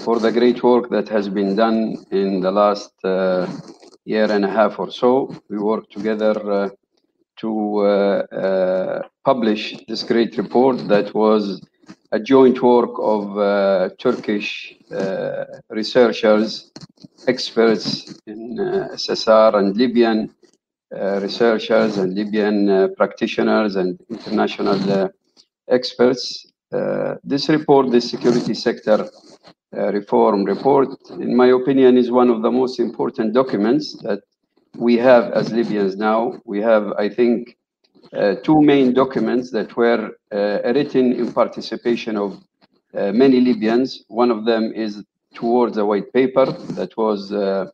[0.04, 3.46] for the great work that has been done in the last uh,
[4.06, 5.34] year and a half or so.
[5.50, 6.70] We worked together
[7.40, 7.50] to
[9.24, 11.60] publish this great report that was
[12.12, 16.70] a joint work of uh, Turkish uh, researchers,
[17.26, 20.30] experts in uh, SSR and Libyan
[20.94, 25.08] uh, researchers and Libyan uh, practitioners and international uh,
[25.68, 26.52] experts.
[27.24, 29.08] This report, the security sector
[29.72, 34.20] reform report, in my opinion, is one of the most important documents that
[34.76, 36.40] we have as Libyans now.
[36.44, 37.56] We have, I think,
[38.12, 42.40] uh, two main documents that were uh, written in participation of
[42.94, 44.04] uh, many Libyans.
[44.08, 45.02] One of them is
[45.34, 47.66] towards a white paper that was uh,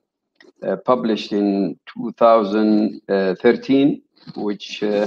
[0.62, 4.02] uh, published in 2013,
[4.36, 5.06] which uh,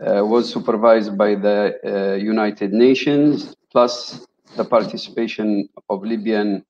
[0.00, 4.26] was supervised by the United Nations, plus
[4.56, 6.64] the participation of Libyan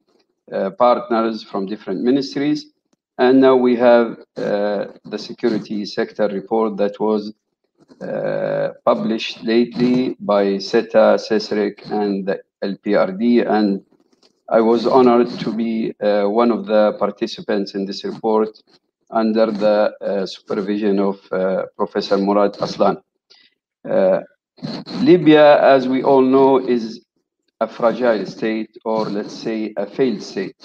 [0.79, 2.67] partners from different ministries.
[3.19, 7.33] And now we have the security sector report that was
[8.01, 13.47] uh, published lately by SETA, CESREC, and the LPRD.
[13.47, 13.85] And
[14.49, 18.63] I was honored to be uh, one of the participants in this report
[19.11, 23.03] under the uh, supervision of uh, Professor Murat Aslan.
[23.89, 24.21] Uh,
[25.01, 27.05] Libya, as we all know, is
[27.61, 30.57] a fragile state, or let's say a failed state.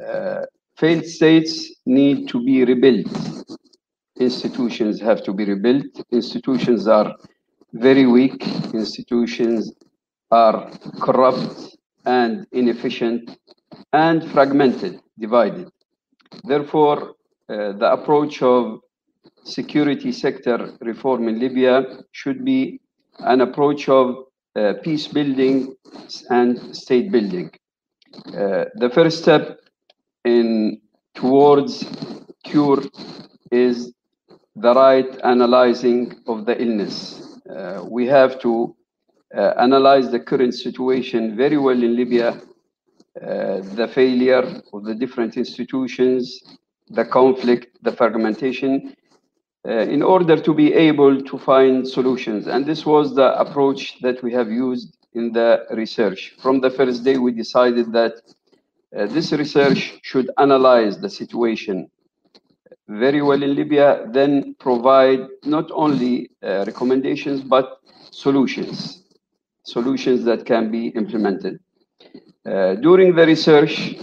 [0.00, 0.42] Uh,
[0.76, 3.06] failed states need to be rebuilt
[4.16, 5.86] institutions have to be rebuilt.
[6.12, 7.14] Institutions are
[7.72, 8.46] very weak.
[8.72, 9.72] Institutions
[10.30, 10.70] are
[11.00, 13.38] corrupt and inefficient
[13.92, 15.70] and fragmented, divided.
[16.44, 17.14] Therefore,
[17.48, 18.80] uh, the approach of
[19.44, 22.80] security sector reform in Libya should be
[23.20, 24.24] an approach of
[24.56, 25.74] uh, peace building
[26.30, 27.50] and state building.
[28.28, 29.58] Uh, the first step
[30.24, 30.80] in
[31.14, 31.84] towards
[32.44, 32.82] cure
[33.50, 33.92] is
[34.56, 37.38] the right analyzing of the illness.
[37.48, 38.74] Uh, we have to
[39.36, 42.40] uh, analyze the current situation very well in Libya,
[43.20, 46.40] uh, the failure of the different institutions,
[46.90, 48.94] the conflict, the fragmentation,
[49.64, 52.46] in order to be able to find solutions.
[52.46, 56.34] And this was the approach that we have used in the research.
[56.42, 58.14] From the first day, we decided that
[58.96, 61.90] uh, this research should analyze the situation
[62.88, 67.78] very well in Libya, then provide not only uh, recommendations, but
[68.10, 69.04] solutions,
[69.62, 71.58] solutions that can be implemented.
[72.44, 73.96] Uh, during the research,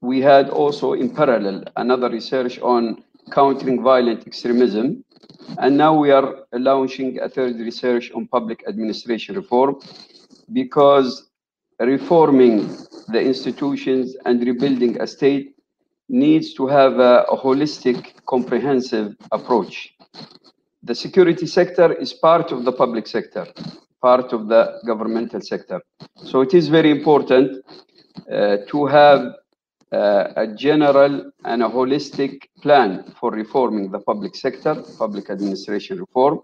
[0.00, 5.04] we had also in parallel another research on countering violent extremism.
[5.58, 9.80] And now we are launching a third research on public administration reform
[10.52, 11.30] because
[11.78, 12.68] reforming
[13.08, 15.56] the institutions and rebuilding a state
[16.08, 19.94] needs to have a, a holistic, comprehensive approach.
[20.82, 23.46] The security sector is part of the public sector,
[24.00, 25.80] part of the governmental sector.
[26.16, 27.64] So it is very important
[28.30, 29.34] uh, to have
[29.92, 36.40] uh, a general and a holistic plan for reforming the public sector, public administration reform,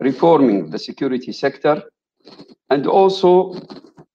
[0.00, 1.82] reforming the security sector,
[2.70, 3.54] and also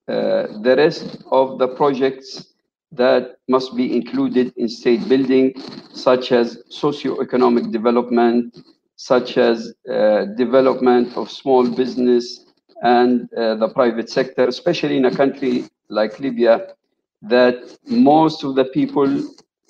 [0.07, 2.53] uh, the rest of the projects
[2.91, 5.53] that must be included in state building,
[5.93, 8.57] such as socio-economic development,
[8.95, 12.45] such as uh, development of small business
[12.81, 16.73] and uh, the private sector, especially in a country like Libya,
[17.21, 19.09] that most of the people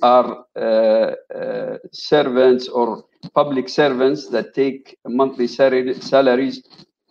[0.02, 6.64] are uh, uh servants or public servants that take monthly salaries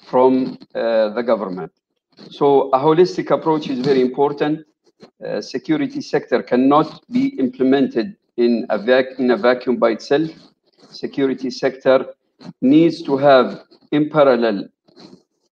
[0.07, 1.71] from uh, the government.
[2.31, 4.65] So a holistic approach is very important
[5.25, 10.31] uh, security sector cannot be implemented in a, in a vacuum by itself.
[10.91, 12.07] Security sector
[12.61, 13.63] needs to have
[13.93, 14.69] in parallel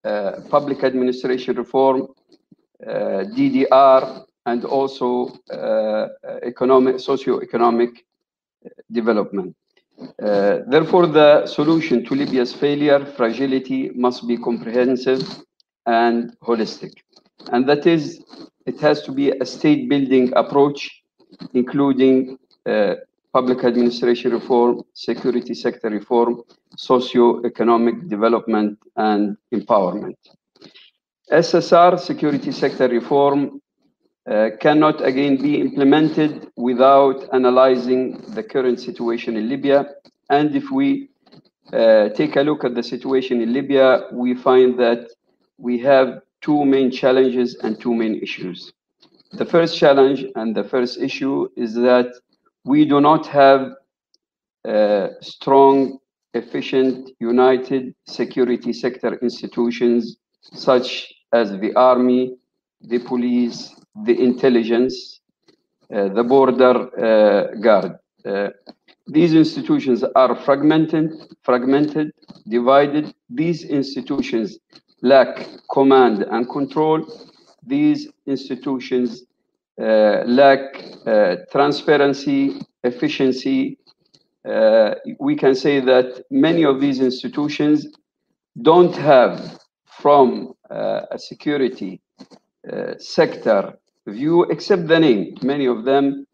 [0.05, 2.09] uh, public administration reform,
[2.87, 6.09] uh, DDR, and also uh,
[6.43, 8.05] economic, socio-economic
[8.91, 9.55] development.
[10.23, 15.23] Uh, therefore, the solution to Libya's failure, fragility, must be comprehensive
[15.87, 16.93] and holistic.
[17.53, 18.23] And that is
[18.67, 21.03] it has to be a state building approach,
[21.53, 22.95] including uh,
[23.33, 26.43] public administration reform, security sector reform,
[26.77, 30.15] socio-economic development, and empowerment.
[31.31, 33.62] SSR, security sector reform,
[34.31, 39.87] uh, cannot again be implemented without analyzing the current situation in Libya.
[40.31, 41.09] And if we
[41.73, 45.09] uh, take a look at the situation in Libya, we find that
[45.59, 48.73] we have two main challenges and two main issues.
[49.33, 52.13] The first challenge and the first issue is that
[52.65, 53.73] we do not have
[54.65, 55.99] uh, strong,
[56.35, 62.37] efficient, united security sector institutions such as the army,
[62.83, 65.21] the police, the intelligence,
[65.95, 67.99] uh, the border uh, guard.
[68.25, 68.49] Uh,
[69.07, 71.13] these institutions are fragmented,
[71.43, 72.13] fragmented,
[72.49, 73.15] divided.
[73.29, 74.59] These institutions
[75.03, 77.05] lack command and control,
[77.67, 79.25] these institutions
[79.81, 80.61] uh, lack
[81.51, 83.79] transparency, efficiency.
[85.19, 87.87] We can say that many of these institutions
[88.61, 89.59] don't have
[90.03, 92.01] from uh, a security
[92.71, 95.37] uh, sector view, except the name.
[95.43, 96.27] Many of them,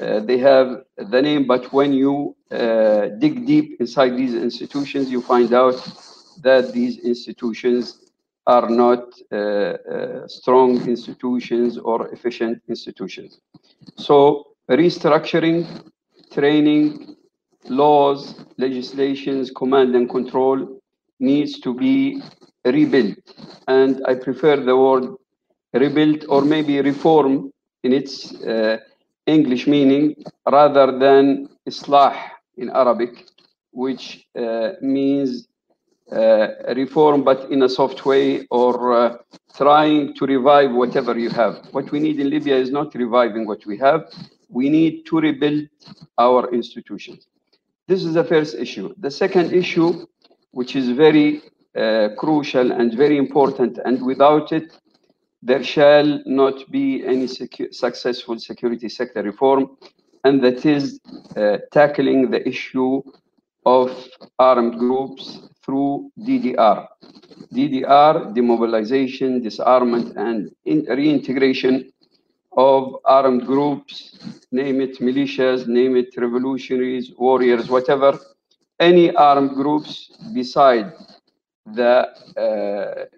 [0.00, 5.20] uh, they have the name, but when you uh, dig deep inside these institutions, you
[5.20, 5.76] find out
[6.42, 7.98] that these institutions
[8.46, 13.40] are not uh, uh, strong institutions or efficient institutions.
[13.96, 15.90] So restructuring,
[16.32, 17.16] training,
[17.68, 20.80] laws, legislations, command and control
[21.20, 22.22] needs to be
[22.64, 23.18] rebuilt.
[23.66, 25.14] And I prefer the word
[25.72, 27.50] rebuilt or maybe reform
[27.82, 28.78] in its uh,
[29.26, 30.16] English meaning
[30.50, 32.16] rather than islah
[32.56, 33.26] in Arabic,
[33.72, 35.48] which uh, means
[36.10, 39.16] uh, reform but in a soft way or uh,
[39.56, 41.66] trying to revive whatever you have.
[41.72, 44.10] What we need in Libya is not reviving what we have.
[44.48, 45.68] We need to rebuild
[46.16, 47.26] our institutions.
[47.86, 48.94] This is the first issue.
[48.98, 50.06] The second issue,
[50.52, 51.42] which is very
[51.76, 54.72] uh, crucial and very important, and without it,
[55.42, 59.76] there shall not be any secu successful security sector reform,
[60.24, 61.00] and that is
[61.36, 63.02] uh, tackling the issue
[63.64, 64.08] of
[64.38, 66.86] armed groups through DDR.
[67.52, 71.92] DDR, demobilization, disarmament, and reintegration
[72.56, 74.18] of armed groups,
[74.50, 78.18] name it militias, name it revolutionaries, warriors, whatever,
[78.80, 80.92] any armed groups beside
[81.66, 83.17] the uh,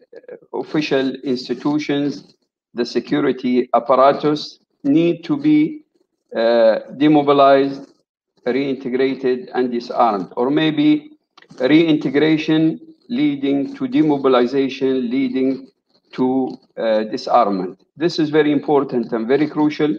[0.52, 2.34] official institutions,
[2.74, 5.82] the security apparatus need to be
[6.36, 7.92] uh, demobilized,
[8.46, 10.32] reintegrated, and disarmed.
[10.36, 11.12] Or maybe
[11.58, 15.68] reintegration leading to demobilization, leading
[16.12, 17.82] to uh, disarmament.
[17.96, 19.96] This is very important and very crucial.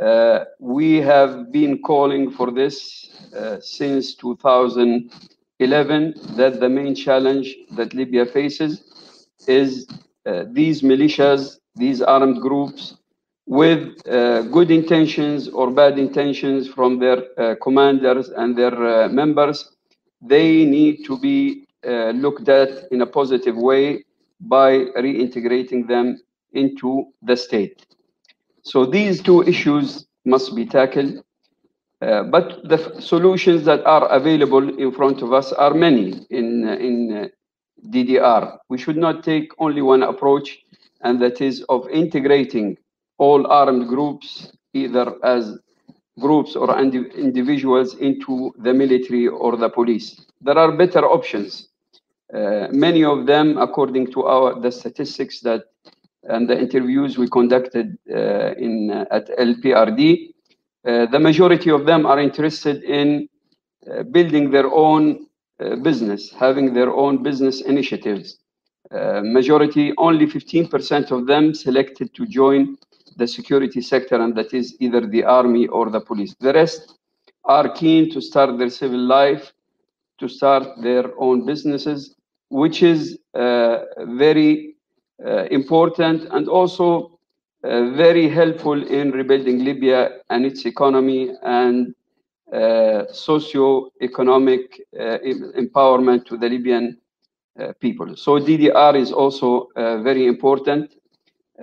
[0.00, 7.92] Uh, we have been calling for this uh, since 2011, that the main challenge that
[7.94, 8.89] Libya faces
[9.48, 9.86] is
[10.26, 12.96] uh, these militias, these armed groups
[13.46, 19.76] with uh, good intentions or bad intentions from their uh, commanders and their members,
[20.22, 24.04] they need to be looked at in a positive way
[24.40, 26.20] by reintegrating them
[26.52, 27.86] into the state.
[28.62, 31.24] So these two issues must be tackled
[32.02, 37.30] uh, but the solutions that are available in front of us are many in, in
[37.88, 38.58] DDR.
[38.68, 40.58] We should not take only one approach,
[41.02, 42.76] and that is of integrating
[43.18, 45.58] all armed groups, either as
[46.18, 50.26] groups or individuals, into the military or the police.
[50.40, 51.68] There are better options.
[52.32, 55.64] Uh, many of them, according to our the statistics that
[56.24, 60.28] and the interviews we conducted uh, in at LPRD,
[60.86, 63.28] uh, the majority of them are interested in
[63.90, 65.29] uh, building their own uh,
[65.82, 68.38] business, having their own business initiatives.
[69.22, 72.76] majority, only 15% of them selected to join
[73.16, 76.34] the security sector, and that is either the army or the police.
[76.40, 76.98] The rest
[77.44, 79.52] are keen to start their civil life,
[80.18, 82.14] to start their own businesses,
[82.50, 83.78] which is uh,
[84.24, 84.74] very
[85.24, 87.18] uh, important and also
[87.64, 91.94] uh, very helpful in rebuilding Libya and its economy and
[92.52, 95.18] uh, socio-economic uh,
[95.56, 96.98] empowerment to the Libyan
[97.60, 98.16] uh, people.
[98.16, 100.94] So DDR is also uh, very important.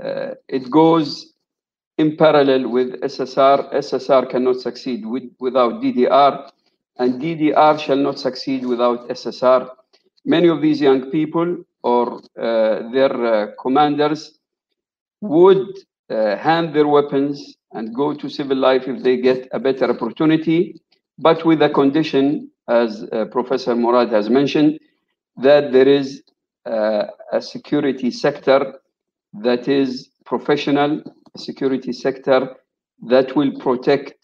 [0.02, 1.34] Uh, it goes
[1.98, 3.74] in parallel with SSR.
[3.74, 6.52] SSR cannot succeed with, without DDR,
[7.00, 9.70] and DDR shall not succeed without SSR.
[10.24, 14.40] Many of these young people or their commanders
[15.22, 15.68] would
[16.10, 20.82] uh, hand their weapons and go to civil life if they get a better opportunity,
[21.20, 24.80] but with a condition, as uh, Professor Murat has mentioned,
[25.38, 26.24] that there is
[26.66, 28.74] uh, a security sector
[29.34, 31.02] that is professional,
[31.36, 32.56] a security sector
[33.08, 34.16] that will protect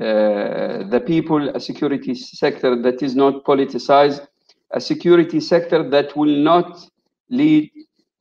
[0.00, 4.26] uh, the people, a security sector that is not politicized,
[4.72, 6.86] a security sector that will not
[7.28, 7.70] lead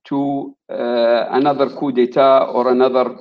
[0.10, 3.16] to uh, another coup d'etat or another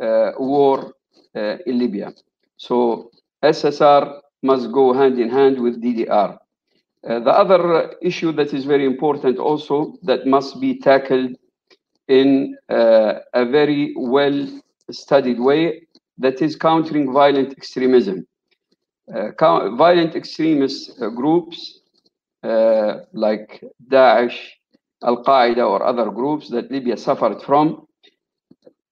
[0.00, 0.94] uh, war
[1.34, 2.12] uh, in Libya.
[2.56, 3.10] So
[3.44, 6.38] SSR must go hand in hand with DDR.
[7.08, 11.36] Uh, the other issue that is very important also that must be tackled
[12.08, 14.46] in uh, a very well
[14.90, 15.86] studied way
[16.18, 18.26] that is countering violent extremism.
[19.12, 19.30] Uh,
[19.76, 21.80] violent extremist groups
[23.12, 24.57] like Daesh,
[25.02, 27.86] Al Qaeda or other groups that Libya suffered from,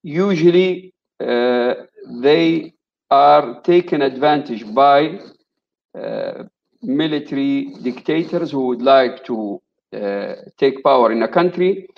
[0.02, 1.74] usually uh,
[2.22, 2.72] they
[3.11, 5.18] are taken advantage by
[5.98, 6.44] uh,
[6.82, 9.61] military dictators who would like to
[10.59, 11.88] take power in a country.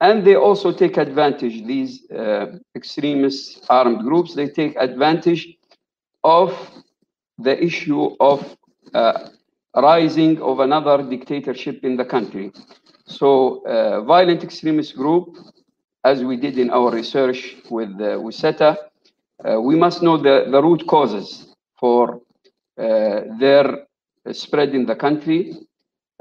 [0.00, 2.06] And they also take advantage, these
[2.76, 5.56] extremist armed groups, they take advantage
[6.22, 6.52] of
[7.38, 8.56] the issue of
[8.94, 9.28] uh,
[9.76, 12.52] rising of another dictatorship in the country.
[13.08, 15.36] So uh, violent extremist group,
[16.04, 18.76] as we did in our research with, uh, with SETA,
[19.44, 22.20] uh, we must know the, the root causes for
[22.78, 23.86] uh, their
[24.32, 25.54] spread in the country.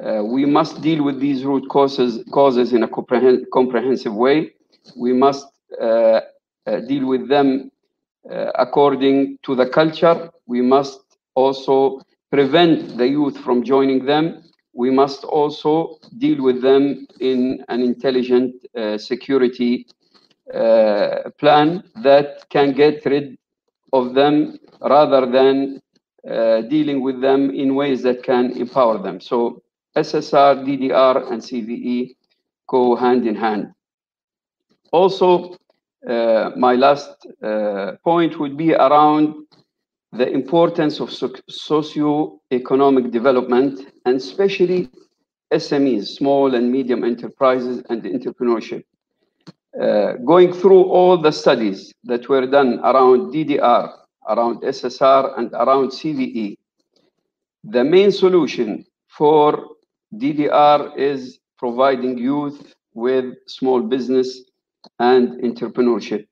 [0.01, 4.53] Uh, we must deal with these root causes, causes in a comprehen comprehensive way.
[4.95, 5.45] We must
[5.79, 7.69] deal with them
[8.55, 10.29] according to the culture.
[10.45, 11.01] We must
[11.35, 14.43] also prevent the youth from joining them.
[14.77, 19.87] We must also deal with them in an intelligent uh, security
[20.53, 23.37] uh, plan that can get rid
[23.91, 25.81] of them rather than
[26.29, 29.19] uh, dealing with them in ways that can empower them.
[29.19, 29.63] So
[29.95, 32.15] SSR, DDR, and CVE
[32.67, 33.73] go hand in hand.
[34.91, 35.57] Also,
[36.07, 39.46] uh, my last uh, point would be around
[40.11, 41.11] the importance of
[41.49, 44.89] socio-economic development and especially
[45.53, 48.83] SMEs, small and medium enterprises and entrepreneurship.
[49.79, 53.93] Uh, going through all the studies that were done around DDR,
[54.27, 56.57] around SSR, and around CVE,
[57.63, 59.75] the main solution for
[60.15, 64.43] DDR is providing youth with small business
[64.99, 66.25] and entrepreneurship.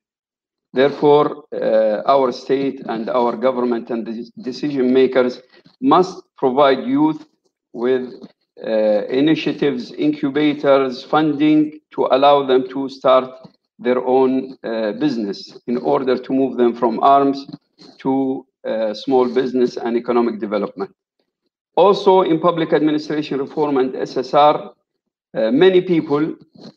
[0.76, 5.40] Therefore, uh, our state and our government and the decision makers
[5.80, 7.26] must provide youth
[7.72, 8.12] with
[8.62, 13.30] uh, initiatives, incubators, funding to allow them to start
[13.78, 17.46] their own uh, business in order to move them from arms
[17.96, 20.94] to uh, small business and economic development.
[21.74, 24.72] Also, in public administration reform and SSR,
[25.36, 26.34] uh, many people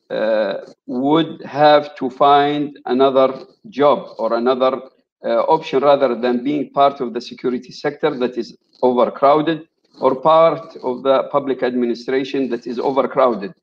[0.09, 0.55] uh,
[0.85, 4.81] would have to find another job or another
[5.23, 9.67] uh, option rather than being part of the security sector that is overcrowded
[10.01, 13.53] or part of the public administration that is overcrowded.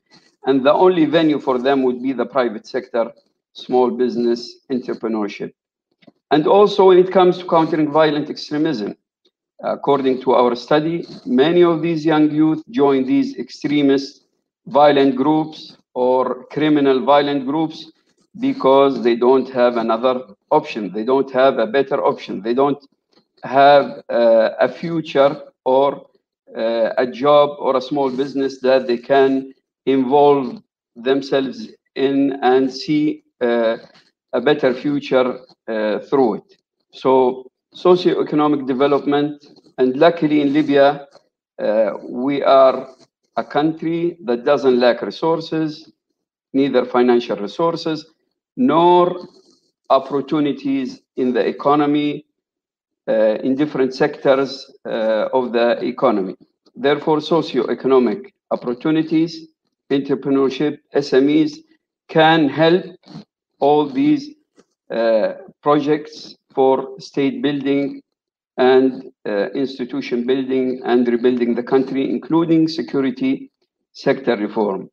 [0.47, 3.13] And the only venue for them would be the private sector,
[3.53, 5.53] small business, entrepreneurship.
[6.31, 8.97] And also when it comes to countering violent extremism,
[9.63, 14.26] according to our study, many of these young youth join these extremist
[14.67, 17.91] violent groups or criminal violent groups
[18.41, 20.93] because they don't have another option.
[20.93, 22.43] They don't have a better option.
[22.43, 22.79] They don't
[23.43, 26.07] have uh, a future or
[26.57, 29.53] uh, a job or a small business that they can
[29.87, 30.63] involve
[30.97, 33.77] themselves in and see uh,
[34.33, 35.39] a better future
[35.69, 36.57] uh, through it.
[36.93, 39.45] So socio-economic development,
[39.79, 41.07] and luckily in Libya,
[41.63, 42.89] uh, we are
[43.37, 45.93] a country that doesn't lack resources,
[46.53, 48.07] neither financial resources,
[48.57, 49.29] nor
[49.91, 52.25] opportunities in the economy,
[53.09, 56.35] uh, in different sectors uh, of the economy.
[56.75, 59.49] Therefore, socio-economic opportunities,
[59.91, 61.59] entrepreneurship, SMEs
[62.09, 62.85] can help
[63.61, 64.35] all these
[64.91, 68.03] uh, projects for state building
[68.57, 73.51] and uh, institution building and rebuilding the country, including security
[73.93, 74.91] sector reform.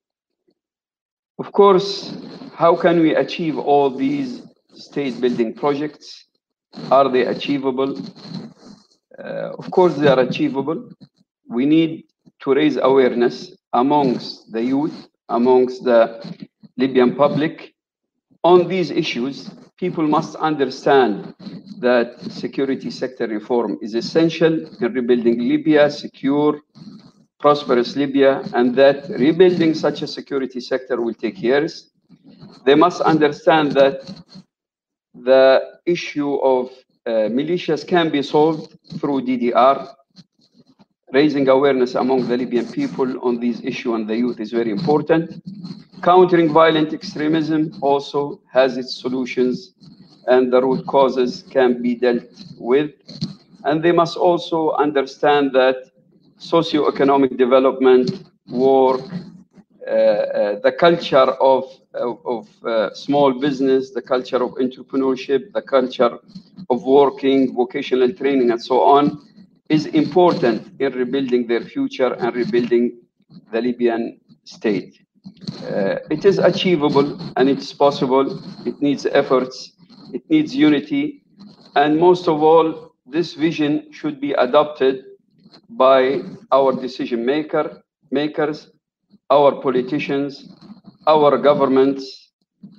[1.40, 2.16] Of course,
[2.54, 4.44] how can we achieve all these
[4.74, 6.26] state building projects?
[6.92, 8.00] Are they achievable?
[9.18, 10.90] Uh, of course, they are achievable.
[11.48, 12.06] We need
[12.42, 16.22] to raise awareness amongst the youth, amongst the
[16.78, 17.74] Libyan public
[18.44, 19.50] on these issues
[19.84, 21.36] people must understand
[21.80, 26.62] that security sector reform is essential in rebuilding Libya, secure,
[27.38, 31.92] prosperous Libya, and that rebuilding such a security sector will take years.
[32.66, 33.96] They must understand that
[35.14, 36.72] the issue of
[37.06, 39.94] uh, militias can be solved through DDR.
[41.12, 45.44] Raising awareness among the Libyan people on this issue and the youth is very important.
[46.04, 49.74] Countering violent extremism also has its solutions
[50.28, 52.24] and the root causes can be dealt
[52.58, 52.92] with.
[53.64, 55.78] And they must also understand that
[56.38, 59.02] socio-economic development, work,
[59.88, 65.62] uh, uh, the culture of, uh, of uh, small business, the culture of entrepreneurship, the
[65.62, 66.20] culture
[66.70, 69.26] of working, vocational training, and so on,
[69.70, 73.00] is important in rebuilding their future and rebuilding
[73.54, 75.00] the Libyan state.
[75.64, 78.40] Uh, it is achievable and it's possible.
[78.66, 79.74] It needs efforts.
[80.14, 81.24] It needs unity.
[81.76, 85.04] And most of all, this vision should be adopted
[85.70, 86.22] by
[86.52, 88.72] our decision maker, makers,
[89.30, 90.50] our politicians,
[91.08, 92.32] our governments,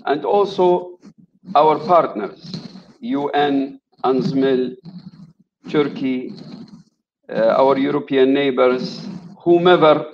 [0.06, 0.98] and also
[1.54, 2.52] our partners,
[3.00, 4.76] UN, UNSMIL,
[5.68, 6.34] Turkey,
[7.28, 9.06] uh, our European neighbors,
[9.38, 10.10] whomever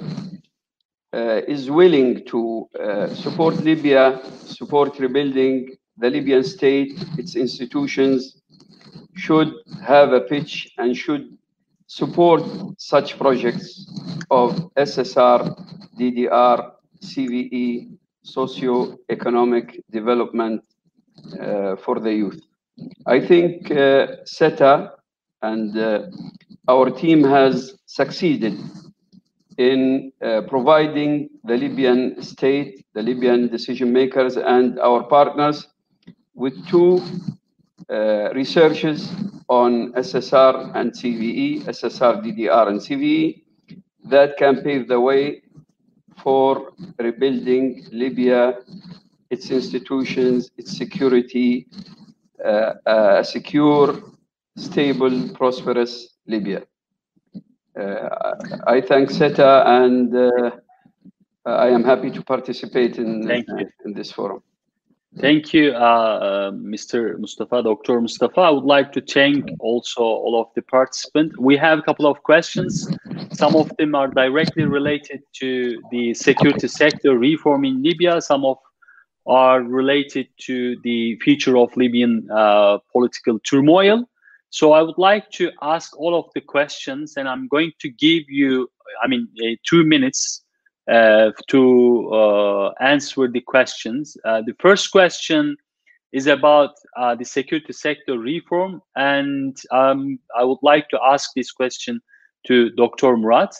[1.13, 8.41] is willing to uh, support Libya, support rebuilding the Libyan state, its institutions,
[9.17, 9.53] should
[9.85, 11.37] have a pitch and should
[11.87, 12.43] support
[12.79, 13.87] such projects
[14.31, 15.41] of SSR,
[15.99, 17.91] DDR, CVE,
[18.23, 20.63] socio-economic development
[21.41, 22.41] uh, for the youth.
[23.07, 24.93] I think uh, SETA
[25.43, 26.07] and uh,
[26.69, 28.59] our team has succeeded
[29.61, 35.69] in uh, providing the Libyan state, the Libyan decision makers, and our partners
[36.35, 37.03] with two
[37.91, 39.13] uh, researches
[39.49, 43.43] on SSR and CVE, SSR, DDR, and CVE
[44.05, 45.43] that can pave the way
[46.23, 48.61] for rebuilding Libya,
[49.29, 51.67] its institutions, its security,
[52.43, 54.03] uh, a secure,
[54.57, 56.63] stable, prosperous Libya.
[57.81, 58.35] Uh,
[58.67, 60.51] I thank SETA and uh,
[61.47, 63.31] I am happy to participate in,
[63.85, 64.43] in this forum.
[65.19, 67.19] Thank you, uh, uh, Mr.
[67.19, 68.01] Mustafa, Dr.
[68.01, 68.41] Mustafa.
[68.43, 71.37] I would like to thank also all of the participants.
[71.37, 72.89] We have a couple of questions.
[73.33, 78.21] Some of them are directly related to the security sector reform in Libya.
[78.21, 78.59] Some of
[79.27, 84.09] are related to the future of Libyan uh, political turmoil.
[84.51, 88.25] So I would like to ask all of the questions, and I'm going to give
[88.29, 88.69] you,
[89.03, 90.43] I mean, uh, two minutes
[90.91, 94.17] uh, to uh, answer the questions.
[94.25, 95.57] Uh, the first question
[96.13, 101.53] is about uh, the security sector reform, and um, I would like to ask this
[101.53, 102.01] question
[102.49, 103.17] to Dr.
[103.17, 103.55] Murat.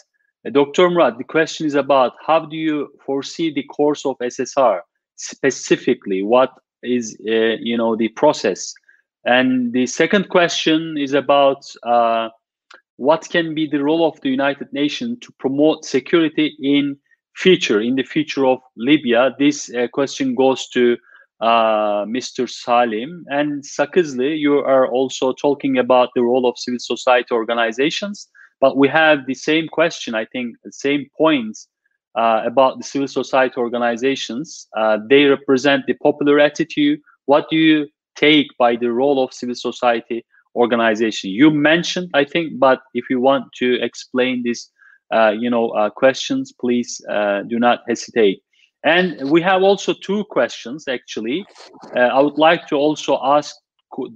[0.51, 0.89] Dr.
[0.89, 4.81] Murat, the question is about how do you foresee the course of SSR
[5.15, 6.23] specifically?
[6.23, 6.51] What
[6.83, 8.73] is you know the process?
[9.25, 12.29] And the second question is about uh,
[12.97, 16.97] what can be the role of the United Nations to promote security in
[17.35, 19.35] future, in the future of Libya?
[19.37, 20.97] This uh, question goes to
[21.41, 22.49] uh, Mr.
[22.49, 23.25] Salim.
[23.29, 28.27] And Sagezli, you are also talking about the role of civil society organizations,
[28.59, 31.67] but we have the same question, I think, the same points
[32.15, 34.67] uh, about the civil society organizations.
[34.77, 37.01] Uh, they represent the popular attitude.
[37.25, 41.29] What do you take by the role of civil society organization?
[41.29, 44.69] You mentioned, I think, but if you want to explain this,
[45.13, 48.41] uh, you know, uh, questions, please uh, do not hesitate.
[48.83, 51.45] And we have also two questions, actually.
[51.95, 53.55] Uh, I would like to also ask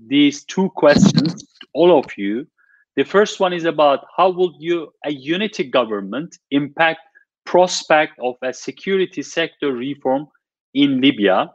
[0.08, 2.48] these two questions all of you.
[2.96, 7.02] The first one is about how would you, a unity government, impact
[7.46, 10.28] prospect of a security sector reform
[10.74, 11.52] in Libya?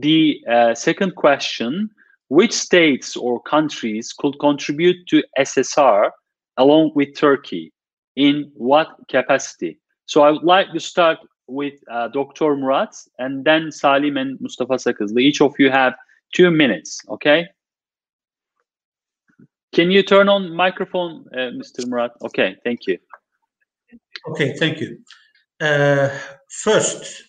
[0.00, 1.90] The uh, second question,
[2.28, 6.10] which states or countries could contribute to SSR
[6.56, 7.72] along with Turkey?
[8.14, 9.78] In what capacity?
[10.06, 12.56] So I would like to start with uh, Dr.
[12.56, 15.22] Murat and then Salim and Mustafa Sagezli.
[15.22, 15.94] Each of you have
[16.34, 17.46] two minutes, okay?
[19.74, 21.86] Can you turn on microphone, uh, Mr.
[21.86, 22.12] Murat?
[22.22, 22.98] Okay, thank you.
[24.28, 24.98] Okay, thank you.
[25.60, 26.10] Uh,
[26.50, 27.24] first,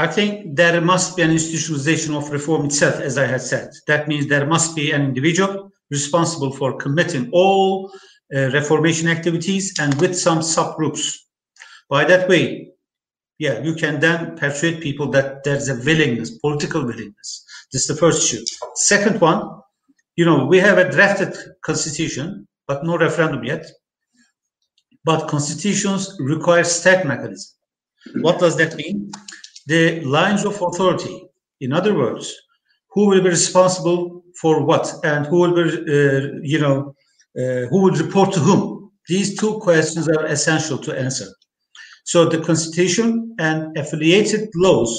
[0.00, 3.68] I think there must be an institutionalization of reform itself, as I had said.
[3.86, 7.92] That means there must be an individual responsible for committing all
[8.34, 11.04] uh, reformation activities and with some subgroups.
[11.90, 12.70] By that way,
[13.38, 17.44] yeah, you can then persuade people that there's a willingness, political willingness.
[17.70, 18.42] This is the first issue.
[18.76, 19.42] Second one,
[20.16, 23.66] you know, we have a drafted constitution, but no referendum yet.
[25.04, 27.52] But constitutions require state mechanism.
[28.22, 29.12] What does that mean?
[29.70, 31.16] The lines of authority.
[31.60, 32.34] In other words,
[32.92, 36.94] who will be responsible for what and who will be, uh, you know,
[37.38, 38.90] uh, who will report to whom?
[39.06, 41.28] These two questions are essential to answer.
[42.04, 44.92] So the constitution and affiliated laws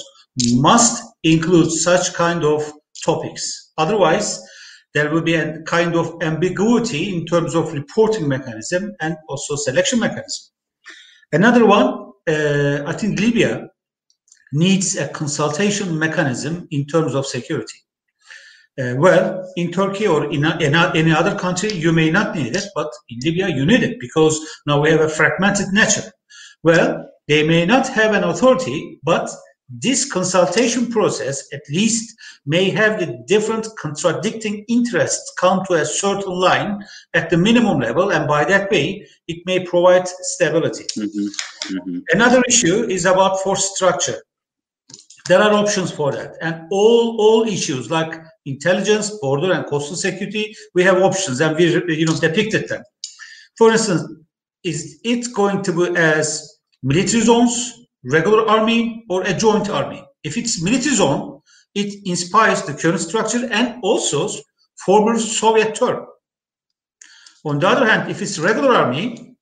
[0.54, 2.72] must include such kind of
[3.04, 3.74] topics.
[3.78, 4.42] Otherwise,
[4.94, 10.00] there will be a kind of ambiguity in terms of reporting mechanism and also selection
[10.00, 10.44] mechanism.
[11.34, 11.88] Another one,
[12.30, 13.71] uh, I think Libya
[14.54, 17.80] needs a consultation mechanism in terms of security.
[18.80, 22.36] Uh, well, in Turkey or in, a, in a, any other country, you may not
[22.36, 26.12] need it, but in Libya, you need it because now we have a fragmented nature.
[26.64, 29.30] Well, they may not have an authority, but
[29.72, 36.34] this consultation process at least may have the different contradicting interests come to a certain
[36.34, 36.84] line
[37.14, 41.78] at the minimum level and by that way it may provide stability mm-hmm.
[41.78, 42.00] Mm-hmm.
[42.12, 44.22] another issue is about force structure
[45.28, 50.56] there are options for that and all all issues like intelligence border and coastal security
[50.74, 51.66] we have options and we
[51.96, 52.84] you know depicted them
[53.58, 54.04] for instance
[54.64, 60.04] is it going to be as military zones regular army or a joint army.
[60.24, 61.42] If it's military zone,
[61.74, 64.30] it inspires the current structure and also
[64.86, 66.06] former Soviet term.
[67.46, 69.36] On the other hand, if it's regular army,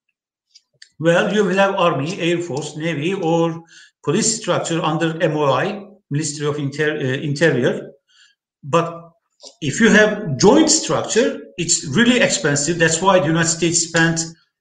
[0.99, 3.63] well, you will have army, air force, navy, or
[4.03, 7.91] police structure under MOI, Ministry of Inter uh, Interior.
[8.63, 9.11] But
[9.61, 12.77] if you have joint structure, it's really expensive.
[12.77, 14.19] That's why the United States spent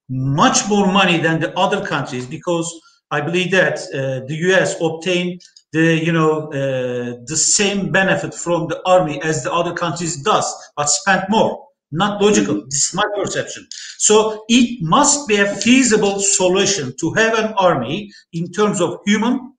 [0.08, 2.68] much more money than the other countries because
[3.10, 4.80] I believe that uh, the U.S.
[4.80, 5.40] obtained
[5.72, 10.46] the you know uh, the same benefit from the army as the other countries does,
[10.76, 11.67] but spent more.
[11.90, 12.56] Not logical.
[12.56, 12.68] Mm-hmm.
[12.68, 13.66] This is my perception.
[13.98, 19.54] So it must be a feasible solution to have an army in terms of human,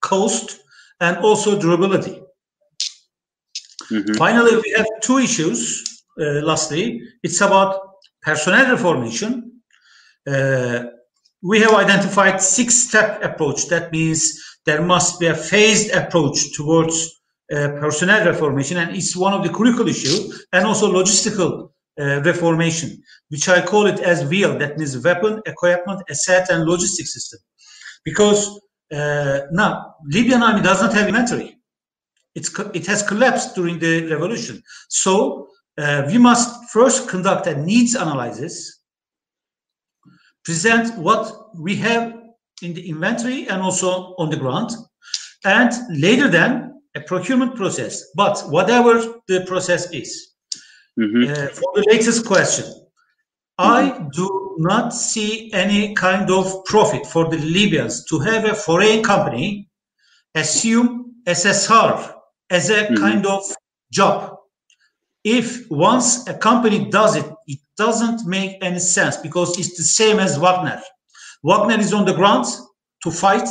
[0.00, 0.60] cost,
[1.00, 2.22] and also durability.
[3.90, 4.14] Mm-hmm.
[4.14, 6.04] Finally, we have two issues.
[6.20, 7.80] Uh, lastly, it's about
[8.22, 9.60] personnel reformation.
[10.26, 10.84] Uh,
[11.42, 13.66] we have identified six step approach.
[13.66, 17.20] That means there must be a phased approach towards
[17.52, 23.48] uh, personnel reformation, and it's one of the critical issues, and also logistical reformation, which
[23.48, 24.58] I call it as WEAL.
[24.58, 27.40] That means weapon, equipment, asset, and logistics system.
[28.04, 28.60] Because
[28.92, 31.58] uh, now Libyan army does not have inventory.
[32.34, 34.62] It's it has collapsed during the revolution.
[34.88, 38.80] So uh, we must first conduct a needs analysis
[40.44, 42.14] present what we have
[42.62, 44.70] in the inventory and also on the ground,
[45.44, 48.10] and later then a procurement process.
[48.14, 50.31] But whatever the process is,
[50.98, 51.30] mm-hmm.
[51.30, 52.84] uh, for the latest question, mm-hmm.
[53.58, 59.02] I do not see any kind of profit for the Libyans to have a foreign
[59.02, 59.68] company
[60.34, 62.14] assume SSR
[62.50, 62.94] as a mm-hmm.
[62.96, 63.42] kind of
[63.92, 64.36] job.
[65.24, 70.18] If once a company does it, it doesn't make any sense because it's the same
[70.18, 70.82] as Wagner.
[71.42, 72.46] Wagner is on the ground
[73.02, 73.48] to fight,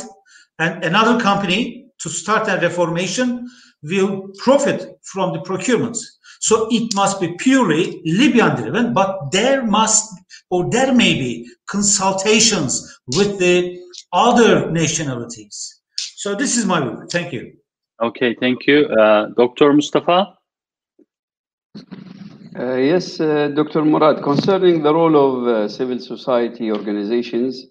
[0.58, 3.48] and another company to start a reformation
[3.82, 5.98] will profit from the procurements.
[6.42, 10.12] So it must be purely Libyan driven, but there must
[10.50, 13.78] or there may be consultations with the
[14.12, 15.80] other nationalities.
[15.96, 17.06] So this is my view.
[17.12, 17.52] Thank you.
[18.02, 18.86] Okay, thank you.
[18.86, 19.72] Uh, Dr.
[19.72, 20.34] Mustafa?
[22.58, 23.84] Uh, yes, uh, Dr.
[23.84, 27.66] Murat, concerning the role of uh, civil society organizations,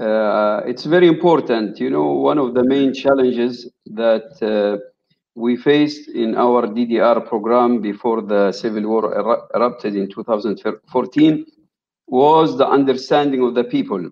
[0.00, 1.78] uh, it's very important.
[1.78, 4.82] You know, one of the main challenges that uh,
[5.34, 11.46] we faced in our DDR program before the civil war er erupted in 2014
[12.06, 14.10] was the understanding of the people.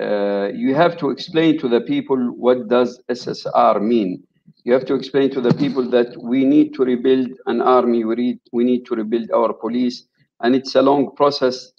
[0.00, 4.22] Uh, you have to explain to the people what does SSR mean
[4.64, 8.14] you have to explain to the people that we need to rebuild an army, we
[8.16, 10.04] need, we need to rebuild our police,
[10.40, 11.72] and it's a long process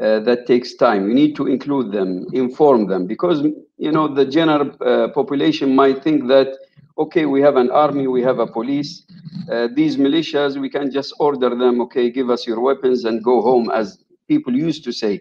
[0.00, 1.08] uh, that takes time.
[1.08, 3.42] You need to include them, inform them, because
[3.78, 6.56] you know the general uh, population might think that
[6.98, 9.02] okay, we have an army, we have a police.
[9.50, 13.42] Uh, these militias, we can just order them, okay, give us your weapons and go
[13.42, 15.20] home, as people used to say.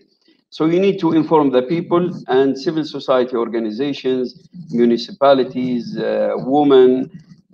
[0.49, 7.11] So you need to inform the people and civil society organizations, municipalities, uh, women,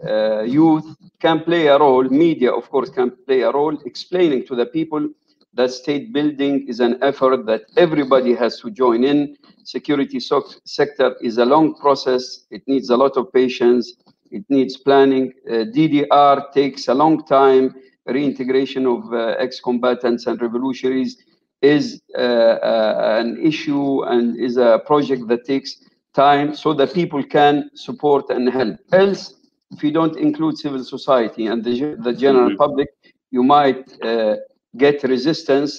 [0.07, 0.85] uh, youth
[1.19, 2.03] can play a role.
[2.03, 5.09] Media, of course, can play a role explaining to the people
[5.53, 9.35] that state building is an effort that everybody has to join in.
[9.63, 12.45] Security sector is a long process.
[12.51, 13.93] It needs a lot of patience.
[14.31, 15.33] It needs planning.
[15.47, 17.75] Uh, DDR takes a long time.
[18.05, 21.17] Reintegration of uh, ex-combatants and revolutionaries
[21.61, 27.23] is uh, uh, an issue and is a project that takes time so that people
[27.23, 28.77] can support and help.
[28.91, 29.35] Else,
[29.71, 32.65] if you don't include civil society and the, the general mm -hmm.
[32.65, 32.89] public,
[33.29, 34.35] you might uh,
[34.73, 35.71] get resistance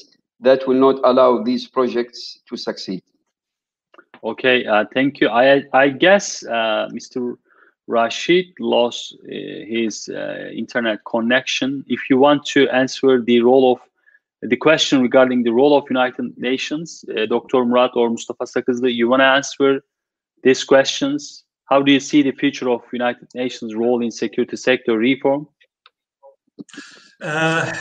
[0.43, 3.03] that will not allow these projects to succeed.
[4.23, 5.29] Okay, uh, thank you.
[5.29, 7.37] I I guess uh, Mr.
[7.89, 11.85] Rashid lost uh, his internet connection.
[11.89, 13.81] If you want to answer the role of
[14.43, 17.65] the question regarding the role of United Nations, uh, Dr.
[17.65, 19.81] Murat or Mustafa Sagezli, you want to answer
[20.43, 21.45] these questions?
[21.67, 25.47] How do you see the future of United Nations role in security sector reform?
[27.23, 27.73] Uh,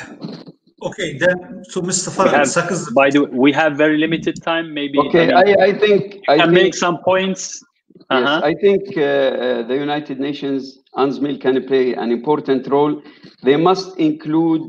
[0.84, 2.94] okay, then so Mustafa Sagezli.
[2.94, 4.72] By the way, we have very limited time.
[4.74, 7.64] Maybe okay, I, I, I think I can think, make some points.
[8.10, 8.42] Yes, Uh-huh.
[8.44, 13.02] I think uh, uh, the United Nations, UNSMIL can play an important role.
[13.44, 14.62] They must include,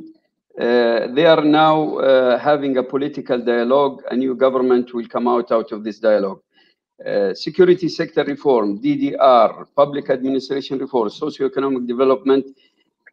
[0.60, 4.02] uh, they are now uh, having a political dialogue.
[4.10, 6.40] A new government will come out out of this dialogue.
[7.04, 12.46] Uh, security sector reform, DDR, public administration reform, socioeconomic development,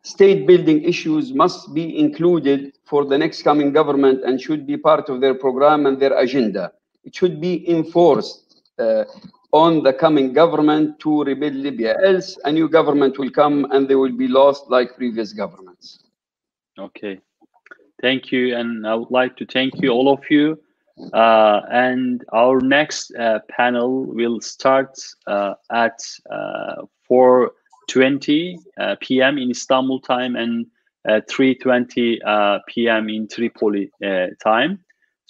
[0.03, 5.09] state building issues must be included for the next coming government and should be part
[5.09, 6.71] of their program and their agenda.
[7.03, 9.05] It should be enforced uh,
[9.51, 11.95] on the coming government to rebuild Libya.
[12.05, 16.03] Else, a new government will come and they will be lost like previous governments.
[16.77, 17.19] Okay.
[18.01, 18.55] Thank you.
[18.55, 20.59] And I would like to thank you, all of you.
[21.13, 29.37] Uh, and our next uh, panel will start uh, at uh, 4.20 uh, p.m.
[29.37, 30.65] in Istanbul time and
[31.07, 33.09] uh, 3.20 uh, p.m.
[33.09, 33.89] in Tripoli
[34.43, 34.79] time.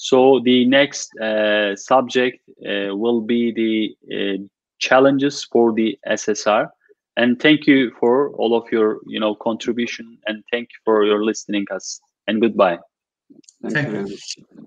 [0.01, 4.37] So the next uh, subject uh, will be the uh,
[4.77, 6.69] challenges for the SSR.
[7.17, 11.25] And thank you for all of your, you know, contribution and thank you for your
[11.25, 11.99] listening us.
[12.27, 12.79] And goodbye.
[13.61, 13.99] Thank, Thank you you.
[13.99, 14.65] very much.